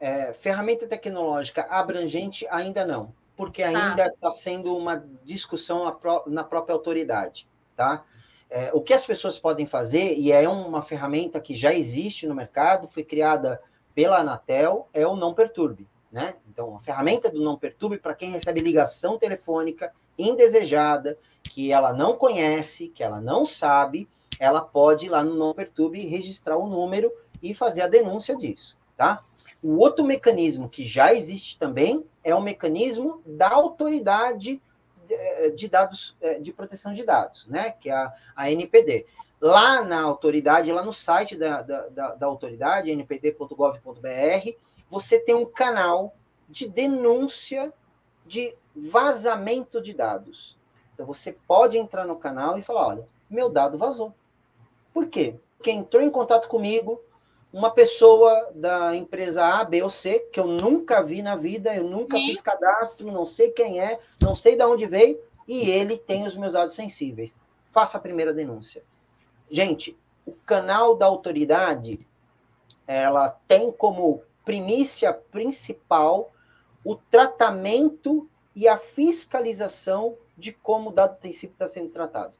É, 0.00 0.32
ferramenta 0.32 0.86
tecnológica 0.86 1.62
abrangente 1.62 2.46
ainda 2.50 2.84
não 2.84 3.14
porque 3.36 3.62
tá. 3.62 3.68
ainda 3.68 4.06
está 4.06 4.30
sendo 4.30 4.76
uma 4.76 5.04
discussão 5.24 5.84
na 6.26 6.44
própria 6.44 6.72
autoridade, 6.72 7.48
tá? 7.76 8.04
É, 8.48 8.70
o 8.72 8.80
que 8.80 8.92
as 8.92 9.04
pessoas 9.04 9.38
podem 9.38 9.66
fazer, 9.66 10.16
e 10.16 10.30
é 10.30 10.48
uma 10.48 10.82
ferramenta 10.82 11.40
que 11.40 11.56
já 11.56 11.74
existe 11.74 12.26
no 12.26 12.34
mercado, 12.34 12.86
foi 12.86 13.02
criada 13.02 13.60
pela 13.94 14.18
Anatel, 14.18 14.88
é 14.92 15.06
o 15.06 15.16
Não 15.16 15.34
Perturbe, 15.34 15.88
né? 16.12 16.34
Então, 16.48 16.76
a 16.76 16.80
ferramenta 16.80 17.28
do 17.28 17.42
Não 17.42 17.58
Perturbe 17.58 17.98
para 17.98 18.14
quem 18.14 18.30
recebe 18.30 18.60
ligação 18.60 19.18
telefônica 19.18 19.92
indesejada, 20.16 21.18
que 21.42 21.72
ela 21.72 21.92
não 21.92 22.16
conhece, 22.16 22.88
que 22.88 23.02
ela 23.02 23.20
não 23.20 23.44
sabe, 23.44 24.08
ela 24.38 24.60
pode 24.60 25.06
ir 25.06 25.08
lá 25.08 25.24
no 25.24 25.34
Não 25.34 25.52
Perturbe 25.52 26.06
registrar 26.06 26.56
o 26.56 26.68
número 26.68 27.12
e 27.42 27.52
fazer 27.54 27.82
a 27.82 27.88
denúncia 27.88 28.36
disso, 28.36 28.76
tá? 28.96 29.20
O 29.64 29.78
outro 29.78 30.04
mecanismo 30.04 30.68
que 30.68 30.86
já 30.86 31.14
existe 31.14 31.58
também 31.58 32.04
é 32.22 32.34
o 32.34 32.42
mecanismo 32.42 33.22
da 33.24 33.48
autoridade 33.48 34.60
eh, 35.08 35.48
de 35.56 35.68
dados 35.70 36.14
eh, 36.20 36.38
de 36.38 36.52
proteção 36.52 36.92
de 36.92 37.02
dados, 37.02 37.46
né? 37.46 37.70
Que 37.70 37.88
é 37.88 37.94
a, 37.94 38.12
a 38.36 38.52
NPD. 38.52 39.06
Lá 39.40 39.82
na 39.82 40.02
autoridade, 40.02 40.70
lá 40.70 40.82
no 40.82 40.92
site 40.92 41.34
da, 41.34 41.62
da, 41.62 41.88
da, 41.88 42.14
da 42.14 42.26
autoridade, 42.26 42.94
npd.gov.br, 42.94 44.50
você 44.90 45.18
tem 45.18 45.34
um 45.34 45.46
canal 45.46 46.14
de 46.46 46.68
denúncia 46.68 47.72
de 48.26 48.54
vazamento 48.76 49.80
de 49.80 49.94
dados. 49.94 50.58
Então 50.92 51.06
você 51.06 51.32
pode 51.32 51.78
entrar 51.78 52.04
no 52.04 52.16
canal 52.16 52.58
e 52.58 52.62
falar: 52.62 52.86
olha, 52.86 53.08
meu 53.30 53.48
dado 53.48 53.78
vazou. 53.78 54.12
Por 54.92 55.06
quê? 55.08 55.36
Porque 55.56 55.70
entrou 55.70 56.02
em 56.02 56.10
contato 56.10 56.48
comigo 56.48 57.00
uma 57.54 57.70
pessoa 57.70 58.50
da 58.52 58.96
empresa 58.96 59.44
A, 59.44 59.64
B 59.64 59.80
ou 59.80 59.88
C, 59.88 60.18
que 60.32 60.40
eu 60.40 60.46
nunca 60.48 61.00
vi 61.00 61.22
na 61.22 61.36
vida, 61.36 61.72
eu 61.72 61.84
nunca 61.84 62.18
Sim. 62.18 62.26
fiz 62.26 62.40
cadastro, 62.40 63.12
não 63.12 63.24
sei 63.24 63.52
quem 63.52 63.80
é, 63.80 64.00
não 64.20 64.34
sei 64.34 64.56
de 64.56 64.64
onde 64.64 64.86
veio, 64.86 65.20
e 65.46 65.70
ele 65.70 65.96
tem 65.96 66.26
os 66.26 66.36
meus 66.36 66.54
dados 66.54 66.74
sensíveis. 66.74 67.36
Faça 67.70 67.96
a 67.96 68.00
primeira 68.00 68.34
denúncia. 68.34 68.82
Gente, 69.48 69.96
o 70.26 70.32
canal 70.32 70.96
da 70.96 71.06
autoridade, 71.06 72.00
ela 72.88 73.28
tem 73.46 73.70
como 73.70 74.24
primícia 74.44 75.12
principal 75.12 76.32
o 76.84 76.96
tratamento 76.96 78.28
e 78.52 78.66
a 78.66 78.78
fiscalização 78.78 80.16
de 80.36 80.50
como 80.50 80.90
o 80.90 80.92
dado 80.92 81.20
sensível 81.22 81.52
está 81.52 81.68
sendo 81.68 81.90
tratado. 81.90 82.34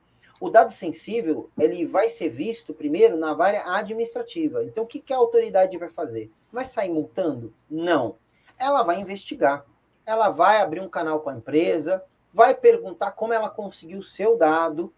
O 0.44 0.50
dado 0.50 0.70
sensível, 0.70 1.48
ele 1.58 1.86
vai 1.86 2.10
ser 2.10 2.28
visto 2.28 2.74
primeiro 2.74 3.16
na 3.16 3.34
área 3.34 3.64
administrativa. 3.76 4.62
Então, 4.62 4.84
o 4.84 4.86
que, 4.86 5.00
que 5.00 5.10
a 5.10 5.16
autoridade 5.16 5.78
vai 5.78 5.88
fazer? 5.88 6.30
Vai 6.52 6.66
sair 6.66 6.90
multando? 6.90 7.54
Não. 7.70 8.18
Ela 8.58 8.82
vai 8.82 9.00
investigar. 9.00 9.64
Ela 10.04 10.28
vai 10.28 10.60
abrir 10.60 10.82
um 10.82 10.88
canal 10.90 11.20
com 11.20 11.30
a 11.30 11.34
empresa, 11.34 12.04
vai 12.30 12.54
perguntar 12.54 13.12
como 13.12 13.32
ela 13.32 13.48
conseguiu 13.48 14.00
o 14.00 14.02
seu 14.02 14.36
dado, 14.36 14.92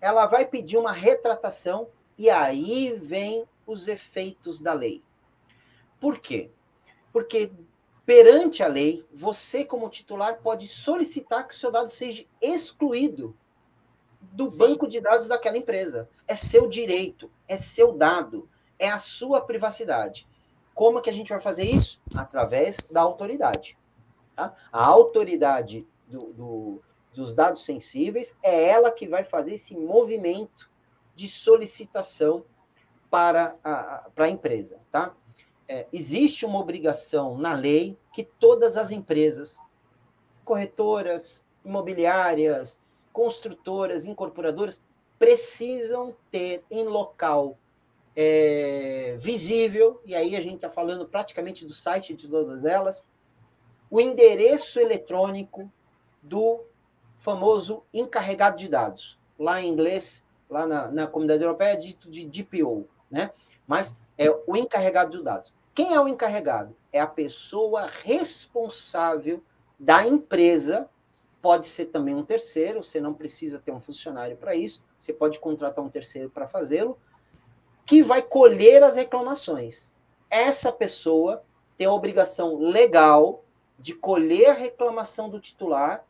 ela 0.00 0.26
vai 0.26 0.44
pedir 0.44 0.76
uma 0.76 0.92
retratação 0.92 1.88
e 2.16 2.30
aí 2.30 2.96
vem 2.96 3.48
os 3.66 3.88
efeitos 3.88 4.62
da 4.62 4.72
lei. 4.72 5.02
Por 5.98 6.20
quê? 6.20 6.52
Porque 7.12 7.50
perante 8.06 8.62
a 8.62 8.68
lei, 8.68 9.04
você, 9.12 9.64
como 9.64 9.88
titular, 9.88 10.38
pode 10.40 10.68
solicitar 10.68 11.48
que 11.48 11.54
o 11.54 11.58
seu 11.58 11.72
dado 11.72 11.90
seja 11.90 12.24
excluído 12.40 13.36
do 14.32 14.46
Sim. 14.46 14.58
banco 14.58 14.88
de 14.88 15.00
dados 15.00 15.28
daquela 15.28 15.56
empresa. 15.56 16.08
É 16.26 16.36
seu 16.36 16.68
direito, 16.68 17.30
é 17.46 17.56
seu 17.56 17.92
dado, 17.92 18.48
é 18.78 18.90
a 18.90 18.98
sua 18.98 19.40
privacidade. 19.40 20.26
Como 20.74 21.00
que 21.00 21.10
a 21.10 21.12
gente 21.12 21.28
vai 21.28 21.40
fazer 21.40 21.64
isso? 21.64 22.00
Através 22.14 22.82
da 22.90 23.00
autoridade. 23.00 23.76
Tá? 24.34 24.54
A 24.72 24.88
autoridade 24.88 25.78
do, 26.08 26.32
do, 26.32 26.82
dos 27.14 27.34
dados 27.34 27.64
sensíveis 27.64 28.36
é 28.42 28.68
ela 28.68 28.90
que 28.90 29.06
vai 29.06 29.24
fazer 29.24 29.54
esse 29.54 29.76
movimento 29.76 30.70
de 31.14 31.28
solicitação 31.28 32.44
para 33.08 33.54
a, 33.62 34.08
para 34.14 34.24
a 34.24 34.30
empresa. 34.30 34.80
Tá? 34.90 35.14
é, 35.68 35.86
existe 35.92 36.44
uma 36.44 36.58
obrigação 36.58 37.38
na 37.38 37.54
lei 37.54 37.98
que 38.12 38.24
todas 38.24 38.76
as 38.76 38.90
empresas, 38.90 39.58
corretoras, 40.44 41.44
imobiliárias, 41.64 42.78
construtoras, 43.14 44.04
incorporadoras, 44.04 44.82
precisam 45.18 46.14
ter 46.30 46.64
em 46.68 46.84
local 46.84 47.56
é, 48.16 49.16
visível, 49.20 50.02
e 50.04 50.14
aí 50.14 50.36
a 50.36 50.40
gente 50.40 50.56
está 50.56 50.68
falando 50.68 51.06
praticamente 51.06 51.64
do 51.64 51.72
site 51.72 52.12
de 52.12 52.28
todas 52.28 52.64
elas, 52.64 53.02
o 53.88 54.00
endereço 54.00 54.80
eletrônico 54.80 55.70
do 56.20 56.60
famoso 57.20 57.84
encarregado 57.94 58.58
de 58.58 58.68
dados. 58.68 59.18
Lá 59.38 59.62
em 59.62 59.68
inglês, 59.68 60.26
lá 60.50 60.66
na, 60.66 60.90
na 60.90 61.06
comunidade 61.06 61.42
europeia, 61.42 61.74
é 61.74 61.76
dito 61.76 62.10
de 62.10 62.24
DPO, 62.26 62.88
né? 63.10 63.30
Mas 63.66 63.96
é 64.18 64.28
o 64.46 64.56
encarregado 64.56 65.16
de 65.16 65.22
dados. 65.22 65.54
Quem 65.74 65.94
é 65.94 66.00
o 66.00 66.08
encarregado? 66.08 66.76
É 66.92 67.00
a 67.00 67.06
pessoa 67.06 67.88
responsável 68.02 69.42
da 69.78 70.06
empresa. 70.06 70.88
Pode 71.44 71.66
ser 71.66 71.84
também 71.88 72.14
um 72.14 72.24
terceiro, 72.24 72.82
você 72.82 72.98
não 72.98 73.12
precisa 73.12 73.58
ter 73.58 73.70
um 73.70 73.78
funcionário 73.78 74.34
para 74.34 74.56
isso, 74.56 74.82
você 74.98 75.12
pode 75.12 75.38
contratar 75.38 75.84
um 75.84 75.90
terceiro 75.90 76.30
para 76.30 76.48
fazê-lo, 76.48 76.98
que 77.84 78.02
vai 78.02 78.22
colher 78.22 78.82
as 78.82 78.96
reclamações. 78.96 79.94
Essa 80.30 80.72
pessoa 80.72 81.44
tem 81.76 81.86
a 81.86 81.92
obrigação 81.92 82.56
legal 82.56 83.44
de 83.78 83.92
colher 83.92 84.52
a 84.52 84.54
reclamação 84.54 85.28
do 85.28 85.38
titular 85.38 86.02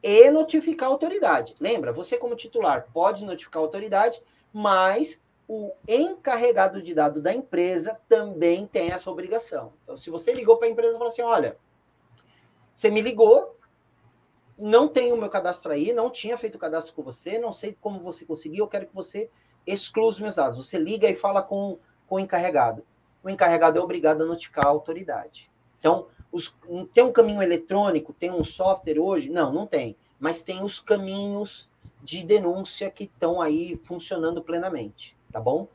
e 0.00 0.30
notificar 0.30 0.88
a 0.88 0.92
autoridade. 0.92 1.56
Lembra, 1.58 1.92
você 1.92 2.16
como 2.16 2.36
titular 2.36 2.86
pode 2.94 3.24
notificar 3.24 3.60
a 3.60 3.66
autoridade, 3.66 4.22
mas 4.52 5.20
o 5.48 5.72
encarregado 5.88 6.80
de 6.80 6.94
dado 6.94 7.20
da 7.20 7.34
empresa 7.34 8.00
também 8.08 8.64
tem 8.64 8.92
essa 8.92 9.10
obrigação. 9.10 9.72
Então, 9.82 9.96
se 9.96 10.08
você 10.08 10.32
ligou 10.32 10.56
para 10.56 10.68
a 10.68 10.70
empresa 10.70 10.90
e 10.90 10.98
falou 10.98 11.08
assim: 11.08 11.22
olha, 11.22 11.58
você 12.76 12.88
me 12.88 13.00
ligou, 13.00 13.57
não 14.58 14.88
tenho 14.88 15.14
o 15.14 15.18
meu 15.18 15.28
cadastro 15.28 15.72
aí, 15.72 15.92
não 15.92 16.10
tinha 16.10 16.36
feito 16.36 16.56
o 16.56 16.58
cadastro 16.58 16.94
com 16.94 17.02
você, 17.02 17.38
não 17.38 17.52
sei 17.52 17.76
como 17.80 18.00
você 18.00 18.24
conseguiu, 18.24 18.64
eu 18.64 18.68
quero 18.68 18.86
que 18.86 18.94
você 18.94 19.30
exclua 19.66 20.08
os 20.08 20.18
meus 20.18 20.34
dados. 20.34 20.66
Você 20.66 20.78
liga 20.78 21.08
e 21.08 21.14
fala 21.14 21.42
com, 21.42 21.78
com 22.06 22.16
o 22.16 22.20
encarregado. 22.20 22.84
O 23.22 23.30
encarregado 23.30 23.78
é 23.78 23.82
obrigado 23.82 24.22
a 24.22 24.26
notificar 24.26 24.66
a 24.66 24.70
autoridade. 24.70 25.50
Então, 25.78 26.06
os, 26.32 26.54
tem 26.92 27.04
um 27.04 27.12
caminho 27.12 27.42
eletrônico, 27.42 28.12
tem 28.12 28.30
um 28.30 28.44
software 28.44 28.98
hoje? 28.98 29.30
Não, 29.30 29.52
não 29.52 29.66
tem. 29.66 29.96
Mas 30.18 30.42
tem 30.42 30.62
os 30.62 30.80
caminhos 30.80 31.68
de 32.02 32.22
denúncia 32.24 32.90
que 32.90 33.04
estão 33.04 33.40
aí 33.40 33.76
funcionando 33.84 34.42
plenamente 34.42 35.16
tá 35.32 35.40
bom? 35.40 35.68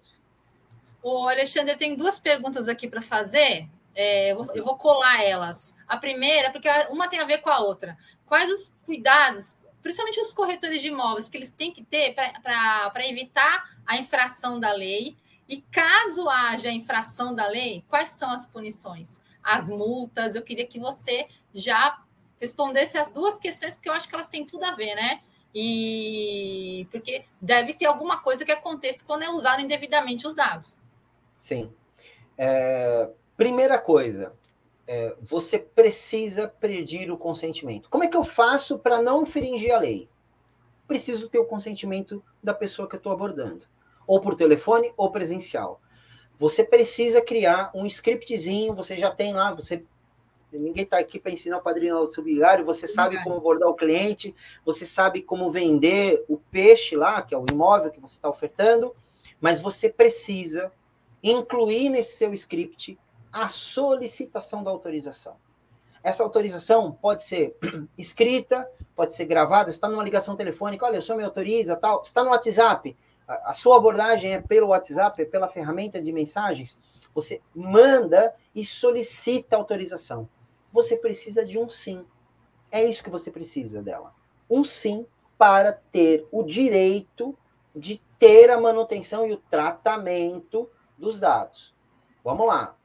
O 1.01 1.27
Alexandre 1.27 1.75
tem 1.75 1.95
duas 1.95 2.17
perguntas 2.17 2.67
aqui 2.67 2.87
para 2.87 3.01
fazer. 3.01 3.67
É, 3.95 4.31
eu, 4.31 4.37
vou, 4.37 4.55
eu, 4.55 4.63
vou, 4.65 4.77
colar 4.77 5.23
elas. 5.23 5.75
A 5.87 5.97
primeira, 5.97 6.51
porque 6.51 6.67
uma 6.89 7.07
tem 7.07 7.19
a 7.19 7.25
ver 7.25 7.39
com 7.39 7.49
a 7.49 7.59
outra. 7.59 7.97
Quais 8.25 8.49
os 8.49 8.73
cuidados, 8.85 9.59
principalmente 9.81 10.19
os 10.19 10.33
corretores 10.33 10.81
de 10.81 10.87
imóveis, 10.87 11.29
que 11.29 11.37
eles 11.37 11.51
têm 11.51 11.71
que 11.71 11.83
ter 11.83 12.13
para 12.13 13.07
evitar 13.07 13.69
a 13.85 13.97
infração 13.97 14.59
da 14.59 14.71
lei? 14.73 15.15
E 15.47 15.61
caso 15.61 16.29
haja 16.29 16.71
infração 16.71 17.35
da 17.35 17.47
lei, 17.47 17.83
quais 17.87 18.09
são 18.11 18.31
as 18.31 18.45
punições? 18.45 19.21
As 19.43 19.69
multas? 19.69 20.35
Eu 20.35 20.41
queria 20.41 20.65
que 20.65 20.79
você 20.79 21.27
já 21.53 22.01
respondesse 22.39 22.97
as 22.97 23.11
duas 23.11 23.39
questões, 23.39 23.75
porque 23.75 23.89
eu 23.89 23.93
acho 23.93 24.07
que 24.07 24.15
elas 24.15 24.27
têm 24.27 24.45
tudo 24.45 24.63
a 24.63 24.71
ver, 24.71 24.95
né? 24.95 25.21
E 25.53 26.87
porque 26.91 27.25
deve 27.39 27.73
ter 27.73 27.85
alguma 27.85 28.19
coisa 28.19 28.43
que 28.43 28.51
aconteça 28.51 29.05
quando 29.05 29.23
é 29.23 29.29
usado 29.29 29.61
indevidamente 29.61 30.25
os 30.25 30.35
dados. 30.35 30.77
Sim. 31.37 31.71
É, 32.37 33.09
primeira 33.35 33.77
coisa, 33.77 34.33
é, 34.87 35.15
você 35.21 35.57
precisa 35.57 36.47
pedir 36.47 37.11
o 37.11 37.17
consentimento. 37.17 37.89
Como 37.89 38.03
é 38.03 38.07
que 38.07 38.17
eu 38.17 38.23
faço 38.23 38.79
para 38.79 39.01
não 39.01 39.23
infringir 39.23 39.73
a 39.73 39.79
lei? 39.79 40.09
Preciso 40.87 41.29
ter 41.29 41.39
o 41.39 41.45
consentimento 41.45 42.23
da 42.41 42.53
pessoa 42.53 42.87
que 42.87 42.95
eu 42.95 42.97
estou 42.97 43.11
abordando, 43.11 43.65
ou 44.05 44.19
por 44.19 44.35
telefone 44.35 44.93
ou 44.97 45.11
presencial. 45.11 45.81
Você 46.37 46.63
precisa 46.63 47.21
criar 47.21 47.71
um 47.73 47.85
scriptzinho, 47.85 48.73
você 48.73 48.97
já 48.97 49.09
tem 49.11 49.33
lá, 49.33 49.53
você 49.53 49.83
Ninguém 50.57 50.83
está 50.83 50.99
aqui 50.99 51.19
para 51.19 51.31
ensinar 51.31 51.57
o 51.57 51.61
padrinho 51.61 52.05
subsidiário. 52.07 52.65
Você 52.65 52.85
sabe 52.85 53.21
como 53.23 53.35
abordar 53.35 53.69
o 53.69 53.75
cliente, 53.75 54.35
você 54.63 54.85
sabe 54.85 55.21
como 55.21 55.51
vender 55.51 56.23
o 56.27 56.37
peixe 56.37 56.95
lá, 56.95 57.21
que 57.21 57.33
é 57.33 57.37
o 57.37 57.45
imóvel 57.51 57.91
que 57.91 57.99
você 57.99 58.15
está 58.15 58.29
ofertando, 58.29 58.95
mas 59.41 59.59
você 59.59 59.89
precisa 59.89 60.71
incluir 61.23 61.89
nesse 61.89 62.17
seu 62.17 62.33
script 62.33 62.99
a 63.33 63.49
solicitação 63.49 64.63
da 64.63 64.71
autorização. 64.71 65.35
Essa 66.01 66.23
autorização 66.23 66.91
pode 66.91 67.23
ser 67.23 67.57
escrita, 67.97 68.69
pode 68.95 69.13
ser 69.13 69.25
gravada, 69.25 69.69
está 69.69 69.89
numa 69.89 70.03
ligação 70.03 70.35
telefônica, 70.35 70.85
olha, 70.85 70.99
o 70.99 71.01
senhor 71.01 71.17
me 71.17 71.23
autoriza, 71.23 71.75
tal, 71.75 72.03
está 72.03 72.23
no 72.23 72.29
WhatsApp, 72.29 72.95
a, 73.27 73.51
a 73.51 73.53
sua 73.53 73.77
abordagem 73.77 74.33
é 74.33 74.41
pelo 74.41 74.67
WhatsApp, 74.67 75.21
é 75.21 75.25
pela 75.25 75.49
ferramenta 75.49 76.01
de 76.01 76.11
mensagens, 76.11 76.79
você 77.13 77.41
manda 77.53 78.33
e 78.53 78.63
solicita 78.63 79.55
autorização 79.55 80.29
você 80.73 80.97
precisa 80.97 81.45
de 81.45 81.59
um 81.59 81.69
sim. 81.69 82.03
É 82.71 82.83
isso 82.83 83.03
que 83.03 83.09
você 83.11 83.29
precisa 83.29 83.81
dela. 83.83 84.15
Um 84.49 84.63
sim 84.63 85.05
para 85.37 85.71
ter 85.71 86.27
o 86.31 86.41
direito 86.41 87.37
de 87.75 88.01
ter 88.17 88.49
a 88.49 88.59
manutenção 88.59 89.27
e 89.27 89.33
o 89.33 89.37
tratamento 89.37 90.67
dos 90.97 91.19
dados. 91.19 91.75
Vamos 92.23 92.47
lá. 92.47 92.75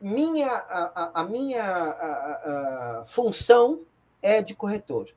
Minha, 0.00 0.50
a, 0.50 1.20
a 1.20 1.24
minha 1.24 1.62
a, 1.62 3.00
a, 3.00 3.06
função 3.06 3.80
é 4.22 4.40
de 4.42 4.54
corretor. 4.54 5.08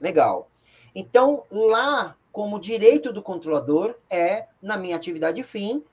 Legal. 0.00 0.48
Então, 0.94 1.44
lá, 1.50 2.16
como 2.30 2.60
direito 2.60 3.12
do 3.12 3.22
controlador, 3.22 3.94
é, 4.10 4.46
na 4.60 4.76
minha 4.76 4.96
atividade 4.96 5.42
fim, 5.42 5.84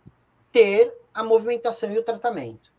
ter 0.52 0.94
a 1.14 1.24
movimentação 1.24 1.92
e 1.92 1.98
o 1.98 2.04
tratamento. 2.04 2.72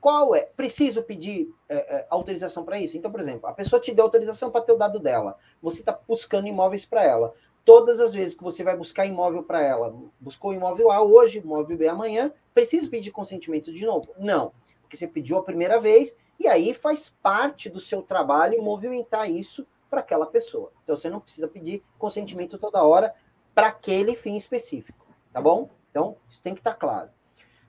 Qual 0.00 0.34
é? 0.34 0.42
Preciso 0.42 1.02
pedir 1.02 1.52
é, 1.68 1.76
é, 1.76 2.06
autorização 2.08 2.64
para 2.64 2.78
isso? 2.78 2.96
Então, 2.96 3.10
por 3.10 3.20
exemplo, 3.20 3.48
a 3.48 3.52
pessoa 3.52 3.80
te 3.80 3.92
deu 3.92 4.04
autorização 4.04 4.50
para 4.50 4.60
ter 4.60 4.72
o 4.72 4.76
dado 4.76 5.00
dela. 5.00 5.36
Você 5.60 5.80
está 5.80 5.98
buscando 6.06 6.46
imóveis 6.46 6.84
para 6.84 7.02
ela. 7.02 7.34
Todas 7.64 8.00
as 8.00 8.14
vezes 8.14 8.34
que 8.34 8.42
você 8.42 8.64
vai 8.64 8.76
buscar 8.76 9.06
imóvel 9.06 9.42
para 9.42 9.60
ela, 9.60 9.94
buscou 10.18 10.54
imóvel 10.54 10.90
A 10.90 11.02
hoje, 11.02 11.38
imóvel 11.38 11.76
B 11.76 11.86
amanhã, 11.86 12.32
precisa 12.54 12.88
pedir 12.88 13.10
consentimento 13.10 13.72
de 13.72 13.84
novo? 13.84 14.08
Não, 14.18 14.52
porque 14.82 14.96
você 14.96 15.06
pediu 15.06 15.36
a 15.36 15.42
primeira 15.42 15.78
vez 15.78 16.16
e 16.40 16.48
aí 16.48 16.72
faz 16.72 17.10
parte 17.22 17.68
do 17.68 17.78
seu 17.78 18.00
trabalho 18.02 18.62
movimentar 18.62 19.30
isso 19.30 19.66
para 19.90 20.00
aquela 20.00 20.26
pessoa. 20.26 20.72
Então 20.82 20.96
você 20.96 21.10
não 21.10 21.20
precisa 21.20 21.46
pedir 21.46 21.82
consentimento 21.98 22.58
toda 22.58 22.82
hora 22.82 23.14
para 23.54 23.68
aquele 23.68 24.14
fim 24.14 24.36
específico, 24.36 25.06
tá 25.32 25.40
bom? 25.40 25.68
Então 25.90 26.16
isso 26.28 26.40
tem 26.42 26.54
que 26.54 26.60
estar 26.60 26.72
tá 26.72 26.76
claro. 26.76 27.10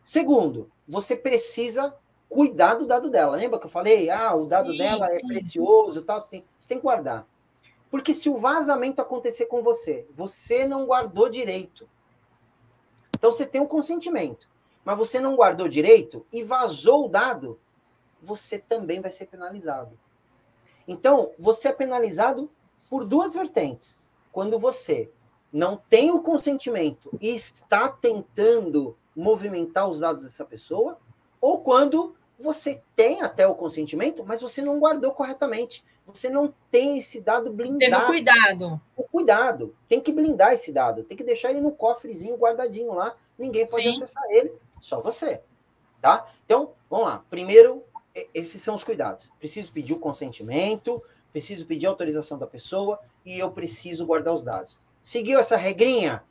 Segundo, 0.03 0.71
você 0.87 1.15
precisa 1.15 1.93
cuidar 2.29 2.75
do 2.75 2.85
dado 2.85 3.09
dela. 3.09 3.35
Lembra 3.35 3.59
que 3.59 3.65
eu 3.65 3.71
falei? 3.71 4.09
Ah, 4.09 4.35
o 4.35 4.45
dado 4.45 4.71
sim, 4.71 4.77
dela 4.77 5.05
é 5.07 5.09
sim. 5.09 5.27
precioso, 5.27 6.03
tal. 6.03 6.21
Você 6.21 6.29
tem, 6.29 6.45
você 6.57 6.67
tem 6.67 6.77
que 6.77 6.83
guardar. 6.83 7.27
Porque 7.89 8.13
se 8.13 8.29
o 8.29 8.37
vazamento 8.37 9.01
acontecer 9.01 9.45
com 9.45 9.63
você, 9.63 10.07
você 10.13 10.67
não 10.67 10.85
guardou 10.85 11.29
direito. 11.29 11.89
Então 13.15 13.31
você 13.31 13.45
tem 13.45 13.59
um 13.59 13.67
consentimento, 13.67 14.47
mas 14.85 14.97
você 14.97 15.19
não 15.19 15.35
guardou 15.35 15.67
direito 15.67 16.25
e 16.31 16.43
vazou 16.43 17.05
o 17.05 17.09
dado, 17.09 17.59
você 18.21 18.59
também 18.59 19.01
vai 19.01 19.11
ser 19.11 19.25
penalizado. 19.25 19.97
Então, 20.87 21.31
você 21.37 21.67
é 21.67 21.73
penalizado 21.73 22.49
por 22.89 23.05
duas 23.05 23.33
vertentes. 23.33 23.97
Quando 24.31 24.57
você 24.57 25.11
não 25.51 25.77
tem 25.77 26.11
o 26.11 26.21
consentimento 26.21 27.15
e 27.21 27.29
está 27.29 27.89
tentando 27.89 28.97
movimentar 29.15 29.87
os 29.87 29.99
dados 29.99 30.23
dessa 30.23 30.45
pessoa, 30.45 30.97
ou 31.41 31.59
quando 31.59 32.15
você 32.39 32.81
tem 32.95 33.21
até 33.21 33.45
o 33.45 33.55
consentimento, 33.55 34.23
mas 34.25 34.41
você 34.41 34.61
não 34.61 34.79
guardou 34.79 35.11
corretamente. 35.11 35.83
Você 36.13 36.29
não 36.29 36.53
tem 36.71 36.97
esse 36.97 37.21
dado 37.21 37.51
blindado. 37.51 37.79
Teve 37.79 38.05
cuidado. 38.05 38.81
O 38.95 39.03
cuidado. 39.03 39.75
Tem 39.87 40.01
que 40.01 40.11
blindar 40.11 40.53
esse 40.53 40.71
dado. 40.71 41.03
Tem 41.03 41.17
que 41.17 41.23
deixar 41.23 41.51
ele 41.51 41.61
no 41.61 41.71
cofrezinho 41.71 42.37
guardadinho 42.37 42.93
lá. 42.93 43.15
Ninguém 43.37 43.65
pode 43.65 43.83
Sim. 43.83 44.03
acessar 44.03 44.23
ele, 44.29 44.57
só 44.81 45.01
você. 45.01 45.41
Tá? 46.01 46.27
Então, 46.45 46.73
vamos 46.89 47.07
lá. 47.07 47.23
Primeiro, 47.29 47.83
esses 48.33 48.61
são 48.61 48.75
os 48.75 48.83
cuidados. 48.83 49.31
Preciso 49.39 49.71
pedir 49.71 49.93
o 49.93 49.99
consentimento, 49.99 51.01
preciso 51.31 51.65
pedir 51.65 51.87
a 51.87 51.89
autorização 51.89 52.37
da 52.37 52.47
pessoa 52.47 52.99
e 53.25 53.39
eu 53.39 53.51
preciso 53.51 54.05
guardar 54.05 54.33
os 54.33 54.43
dados. 54.43 54.79
Seguiu 55.01 55.39
essa 55.39 55.55
regrinha? 55.55 56.23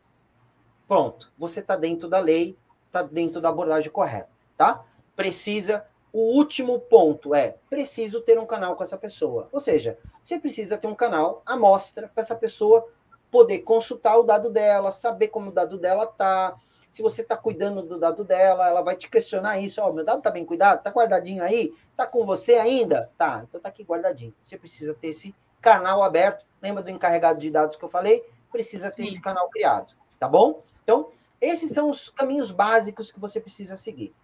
Pronto. 0.87 1.33
Você 1.38 1.61
está 1.61 1.77
dentro 1.77 2.09
da 2.09 2.19
lei, 2.19 2.59
está 2.87 3.03
dentro 3.03 3.41
da 3.41 3.49
abordagem 3.49 3.91
correta. 3.91 4.31
Tá? 4.57 4.85
Precisa 5.17 5.88
o 6.12 6.21
último 6.37 6.81
ponto 6.81 7.35
é: 7.35 7.57
preciso 7.68 8.21
ter 8.21 8.38
um 8.38 8.47
canal 8.47 8.77
com 8.77 8.83
essa 8.83 8.97
pessoa. 8.97 9.49
Ou 9.53 9.61
seja, 9.61 9.99
você 10.23 10.38
precisa 10.38 10.79
ter 10.79 10.87
um 10.87 10.94
canal 10.94 11.42
amostra 11.44 12.09
para 12.09 12.23
essa 12.23 12.35
pessoa 12.35 12.87
poder 13.31 13.59
consultar 13.61 14.16
o 14.16 14.23
dado 14.23 14.51
dela, 14.51 14.90
saber 14.90 15.29
como 15.29 15.51
o 15.51 15.53
dado 15.53 15.79
dela 15.79 16.07
tá. 16.07 16.57
Se 16.88 17.03
você 17.03 17.21
está 17.21 17.37
cuidando 17.37 17.83
do 17.83 17.99
dado 17.99 18.25
dela, 18.25 18.66
ela 18.66 18.81
vai 18.81 18.97
te 18.97 19.11
questionar 19.11 19.59
isso. 19.59 19.81
Ó, 19.81 19.90
oh, 19.90 19.92
meu 19.92 20.05
dado 20.05 20.18
está 20.18 20.31
bem 20.31 20.47
cuidado? 20.47 20.79
Está 20.79 20.90
guardadinho 20.90 21.42
aí? 21.42 21.75
Está 21.90 22.07
com 22.07 22.25
você 22.25 22.55
ainda? 22.55 23.11
Tá, 23.18 23.44
então 23.47 23.59
está 23.59 23.68
aqui 23.68 23.85
guardadinho. 23.85 24.35
Você 24.42 24.57
precisa 24.57 24.94
ter 24.94 25.09
esse 25.09 25.35
canal 25.61 26.03
aberto. 26.03 26.47
Lembra 26.62 26.83
do 26.83 26.90
encarregado 26.90 27.40
de 27.40 27.51
dados 27.51 27.77
que 27.77 27.85
eu 27.85 27.90
falei? 27.90 28.25
Precisa 28.51 28.88
ter 28.88 28.94
Sim. 28.94 29.05
esse 29.05 29.21
canal 29.21 29.51
criado, 29.51 29.92
tá 30.18 30.27
bom? 30.27 30.62
Então, 30.83 31.09
esses 31.40 31.73
são 31.73 31.90
os 31.90 32.09
caminhos 32.09 32.51
básicos 32.51 33.12
que 33.12 33.21
você 33.21 33.38
precisa 33.38 33.77
seguir. 33.77 34.14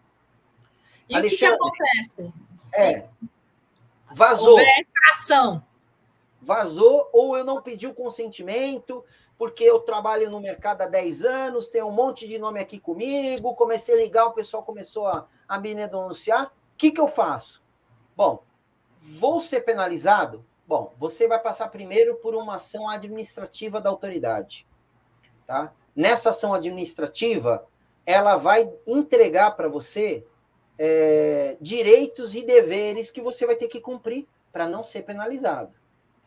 E 1.08 1.14
Alexandre, 1.14 1.56
o 1.60 1.70
que, 1.70 1.76
que 1.76 1.82
acontece? 1.82 2.32
É, 2.76 3.06
vazou. 4.14 4.58
ação. 5.12 5.64
Vazou, 6.40 7.08
ou 7.12 7.36
eu 7.36 7.44
não 7.44 7.62
pedi 7.62 7.86
o 7.86 7.94
consentimento, 7.94 9.04
porque 9.36 9.64
eu 9.64 9.80
trabalho 9.80 10.30
no 10.30 10.40
mercado 10.40 10.82
há 10.82 10.86
10 10.86 11.24
anos, 11.24 11.68
tem 11.68 11.82
um 11.82 11.90
monte 11.90 12.26
de 12.26 12.38
nome 12.38 12.60
aqui 12.60 12.78
comigo, 12.78 13.54
comecei 13.54 13.94
a 13.94 13.98
ligar, 13.98 14.26
o 14.26 14.32
pessoal 14.32 14.62
começou 14.62 15.06
a, 15.06 15.26
a 15.48 15.58
me 15.58 15.74
denunciar. 15.74 16.46
O 16.46 16.76
que, 16.76 16.90
que 16.90 17.00
eu 17.00 17.08
faço? 17.08 17.62
Bom, 18.16 18.42
vou 19.18 19.40
ser 19.40 19.60
penalizado? 19.60 20.44
Bom, 20.66 20.94
você 20.98 21.28
vai 21.28 21.38
passar 21.38 21.68
primeiro 21.68 22.16
por 22.16 22.34
uma 22.34 22.56
ação 22.56 22.88
administrativa 22.88 23.80
da 23.80 23.90
autoridade. 23.90 24.66
Tá? 25.46 25.72
Nessa 25.94 26.30
ação 26.30 26.54
administrativa, 26.54 27.66
ela 28.06 28.36
vai 28.36 28.72
entregar 28.86 29.52
para 29.52 29.68
você 29.68 30.26
é, 30.78 31.56
direitos 31.60 32.34
e 32.34 32.42
deveres 32.42 33.10
que 33.10 33.20
você 33.20 33.46
vai 33.46 33.56
ter 33.56 33.68
que 33.68 33.80
cumprir 33.80 34.26
para 34.52 34.66
não 34.66 34.82
ser 34.82 35.02
penalizado. 35.02 35.72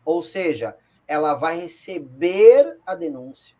Ou 0.04 0.22
seja, 0.22 0.76
ela 1.06 1.34
vai 1.34 1.60
receber 1.60 2.78
a 2.86 2.94
denúncia, 2.94 3.56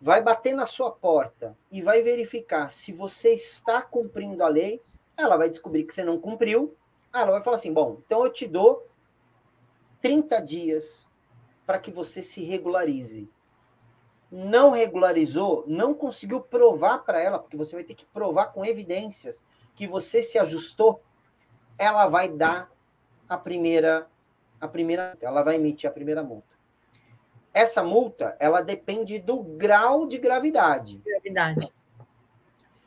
vai 0.00 0.22
bater 0.22 0.54
na 0.54 0.66
sua 0.66 0.90
porta 0.90 1.56
e 1.70 1.80
vai 1.80 2.02
verificar 2.02 2.70
se 2.70 2.92
você 2.92 3.34
está 3.34 3.80
cumprindo 3.80 4.42
a 4.42 4.48
lei. 4.48 4.80
Ela 5.16 5.36
vai 5.36 5.48
descobrir 5.48 5.84
que 5.84 5.94
você 5.94 6.02
não 6.02 6.18
cumpriu. 6.18 6.74
Ela 7.12 7.32
vai 7.32 7.42
falar 7.42 7.56
assim: 7.56 7.72
bom, 7.72 7.98
então 8.04 8.24
eu 8.24 8.32
te 8.32 8.46
dou 8.46 8.86
30 10.00 10.40
dias 10.40 11.08
para 11.64 11.78
que 11.78 11.90
você 11.90 12.20
se 12.20 12.42
regularize. 12.42 13.28
Não 14.30 14.70
regularizou, 14.70 15.64
não 15.66 15.92
conseguiu 15.92 16.40
provar 16.40 17.00
para 17.00 17.20
ela, 17.20 17.38
porque 17.38 17.56
você 17.56 17.76
vai 17.76 17.84
ter 17.84 17.94
que 17.94 18.06
provar 18.06 18.46
com 18.46 18.64
evidências 18.64 19.42
que 19.74 19.86
você 19.86 20.22
se 20.22 20.38
ajustou, 20.38 21.00
ela 21.78 22.06
vai 22.06 22.28
dar 22.28 22.70
a 23.28 23.36
primeira 23.36 24.08
a 24.60 24.68
primeira, 24.68 25.18
ela 25.20 25.42
vai 25.42 25.56
emitir 25.56 25.90
a 25.90 25.92
primeira 25.92 26.22
multa. 26.22 26.54
Essa 27.52 27.82
multa, 27.82 28.36
ela 28.38 28.60
depende 28.60 29.18
do 29.18 29.42
grau 29.42 30.06
de 30.06 30.18
gravidade. 30.18 30.98
Gravidade. 31.04 31.72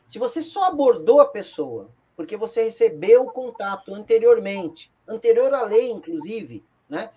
Se 0.06 0.18
você 0.18 0.40
só 0.40 0.64
abordou 0.64 1.20
a 1.20 1.26
pessoa 1.26 1.90
porque 2.16 2.34
você 2.34 2.64
recebeu 2.64 3.24
o 3.24 3.30
contato 3.30 3.94
anteriormente, 3.94 4.90
anterior 5.06 5.52
à 5.52 5.62
lei, 5.62 5.90
inclusive, 5.90 6.64
né? 6.88 7.10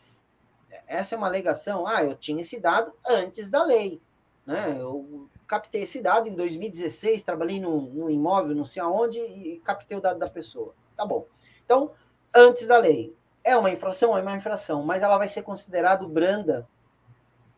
Essa 0.86 1.16
é 1.16 1.18
uma 1.18 1.28
alegação. 1.28 1.88
Ah, 1.88 2.04
eu 2.04 2.16
tinha 2.16 2.42
esse 2.42 2.60
dado 2.60 2.92
antes 3.08 3.50
da 3.50 3.64
lei, 3.64 4.02
né? 4.46 4.76
Eu 4.78 5.30
captei 5.50 5.82
esse 5.82 6.00
dado 6.00 6.30
em 6.30 6.36
2016, 6.36 7.24
trabalhei 7.24 7.60
num, 7.60 7.82
num 7.82 8.10
imóvel, 8.10 8.56
não 8.56 8.66
sei 8.66 8.84
aonde, 8.84 9.20
e 9.20 9.60
captei 9.66 9.98
o 9.98 10.02
dado 10.02 10.20
da 10.20 10.30
pessoa. 10.30 10.76
Tá 10.96 11.04
bom. 11.04 11.26
Então, 11.66 11.92
antes 12.34 12.68
da 12.68 12.78
lei. 12.78 13.18
É 13.44 13.58
uma 13.58 13.72
infração? 13.72 14.16
É 14.16 14.22
uma 14.22 14.38
infração, 14.38 14.84
mas 14.84 15.02
ela 15.02 15.18
vai 15.18 15.28
ser 15.28 15.42
considerada 15.42 16.06
branda, 16.08 16.70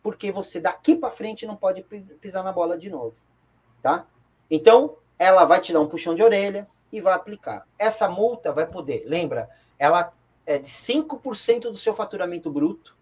porque 0.01 0.31
você 0.31 0.61
daqui 0.61 0.95
para 0.95 1.11
frente 1.11 1.45
não 1.45 1.57
pode 1.57 1.83
pisar 2.21 2.43
na 2.43 2.53
bola 2.53 2.77
de 2.77 2.89
novo. 2.89 3.15
Tá? 3.81 4.07
Então, 4.49 4.95
ela 5.19 5.43
vai 5.43 5.59
te 5.59 5.73
dar 5.73 5.81
um 5.81 5.89
puxão 5.89 6.15
de 6.15 6.23
orelha 6.23 6.69
e 6.93 7.01
vai 7.01 7.13
aplicar. 7.13 7.67
Essa 7.77 8.07
multa 8.07 8.53
vai 8.53 8.65
poder, 8.65 9.03
lembra, 9.05 9.49
ela 9.77 10.13
é 10.45 10.59
de 10.59 10.69
5% 10.69 11.63
do 11.63 11.77
seu 11.77 11.93
faturamento 11.93 12.49
bruto 12.49 12.95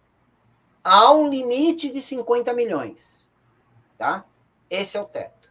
a 0.84 1.14
um 1.14 1.30
limite 1.30 1.92
de 1.92 2.02
50 2.02 2.54
milhões. 2.54 3.30
Tá? 3.98 4.26
Esse 4.70 4.98
é 4.98 5.02
o 5.02 5.06
teto. 5.06 5.50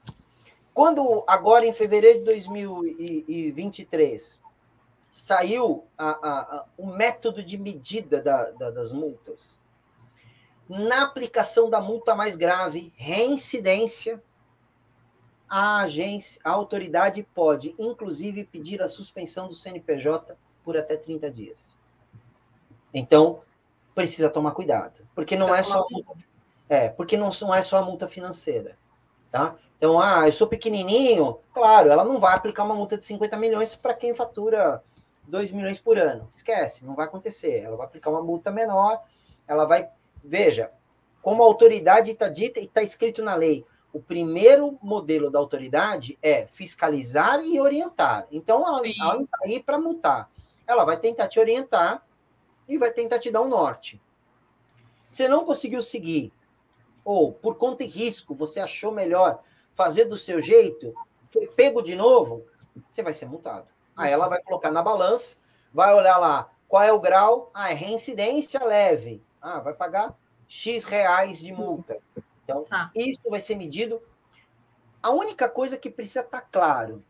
Quando, 0.72 1.24
agora 1.26 1.66
em 1.66 1.72
fevereiro 1.72 2.20
de 2.20 2.24
2023, 2.26 4.40
saiu 5.10 5.84
a, 5.96 6.10
a, 6.10 6.40
a, 6.40 6.64
o 6.76 6.86
método 6.86 7.42
de 7.42 7.58
medida 7.58 8.22
da, 8.22 8.52
da, 8.52 8.70
das 8.70 8.92
multas, 8.92 9.60
na 10.68 11.02
aplicação 11.02 11.68
da 11.68 11.80
multa 11.80 12.14
mais 12.14 12.36
grave, 12.36 12.92
reincidência, 12.96 14.22
a 15.48 15.80
agência, 15.80 16.40
a 16.44 16.50
autoridade 16.50 17.26
pode, 17.34 17.74
inclusive, 17.78 18.44
pedir 18.44 18.82
a 18.82 18.88
suspensão 18.88 19.48
do 19.48 19.54
CNPJ 19.54 20.36
por 20.62 20.76
até 20.76 20.96
30 20.96 21.30
dias. 21.30 21.76
Então, 22.92 23.40
precisa 23.94 24.28
tomar 24.28 24.52
cuidado, 24.52 25.00
porque 25.14 25.36
não 25.36 25.54
é 25.54 25.62
só 25.62 25.86
é, 26.68 26.90
porque 26.90 27.16
não, 27.16 27.30
não 27.40 27.54
é 27.54 27.62
só 27.62 27.78
a 27.78 27.82
multa 27.82 28.06
financeira. 28.06 28.76
Tá? 29.30 29.56
Então, 29.76 30.00
ah, 30.00 30.26
eu 30.26 30.32
sou 30.32 30.46
pequenininho, 30.46 31.38
claro, 31.54 31.90
ela 31.90 32.04
não 32.04 32.18
vai 32.18 32.34
aplicar 32.34 32.64
uma 32.64 32.74
multa 32.74 32.98
de 32.98 33.04
50 33.04 33.36
milhões 33.36 33.74
para 33.76 33.94
quem 33.94 34.14
fatura 34.14 34.82
2 35.28 35.52
milhões 35.52 35.78
por 35.78 35.98
ano. 35.98 36.28
Esquece, 36.32 36.84
não 36.84 36.94
vai 36.94 37.06
acontecer. 37.06 37.60
Ela 37.60 37.76
vai 37.76 37.86
aplicar 37.86 38.10
uma 38.10 38.22
multa 38.22 38.50
menor, 38.50 39.02
ela 39.46 39.64
vai. 39.64 39.88
Veja, 40.24 40.72
como 41.22 41.42
a 41.42 41.46
autoridade 41.46 42.10
está 42.10 42.28
dita 42.28 42.58
e 42.58 42.64
está 42.64 42.82
escrito 42.82 43.22
na 43.22 43.34
lei, 43.34 43.64
o 43.92 44.00
primeiro 44.00 44.78
modelo 44.82 45.30
da 45.30 45.38
autoridade 45.38 46.18
é 46.20 46.46
fiscalizar 46.46 47.40
e 47.44 47.60
orientar. 47.60 48.26
Então, 48.30 48.66
ela 48.66 48.86
está 48.86 49.38
aí 49.44 49.62
para 49.62 49.78
multar. 49.78 50.30
Ela 50.66 50.84
vai 50.84 50.98
tentar 50.98 51.28
te 51.28 51.38
orientar 51.38 52.02
e 52.68 52.76
vai 52.76 52.90
tentar 52.90 53.18
te 53.18 53.30
dar 53.30 53.42
um 53.42 53.48
norte. 53.48 54.00
Você 55.10 55.26
não 55.28 55.44
conseguiu 55.44 55.80
seguir, 55.80 56.32
ou 57.08 57.32
por 57.32 57.54
conta 57.54 57.82
e 57.82 57.86
risco, 57.86 58.34
você 58.34 58.60
achou 58.60 58.92
melhor 58.92 59.42
fazer 59.74 60.04
do 60.04 60.18
seu 60.18 60.42
jeito, 60.42 60.92
foi 61.32 61.46
pego 61.46 61.80
de 61.80 61.96
novo, 61.96 62.44
você 62.86 63.02
vai 63.02 63.14
ser 63.14 63.24
multado. 63.24 63.66
Aí 63.96 64.12
ela 64.12 64.28
vai 64.28 64.42
colocar 64.42 64.70
na 64.70 64.82
balança, 64.82 65.34
vai 65.72 65.94
olhar 65.94 66.18
lá 66.18 66.50
qual 66.68 66.82
é 66.82 66.92
o 66.92 67.00
grau, 67.00 67.50
ah, 67.54 67.70
é 67.70 67.74
reincidência 67.74 68.62
leve. 68.62 69.22
Ah, 69.40 69.58
vai 69.58 69.72
pagar 69.72 70.14
X 70.46 70.84
reais 70.84 71.38
de 71.38 71.50
multa. 71.50 71.94
Então, 72.44 72.64
tá. 72.64 72.90
isso 72.94 73.22
vai 73.30 73.40
ser 73.40 73.54
medido. 73.54 74.02
A 75.02 75.10
única 75.10 75.48
coisa 75.48 75.78
que 75.78 75.88
precisa 75.88 76.20
estar 76.20 76.42
tá 76.42 76.46
claro: 76.52 77.02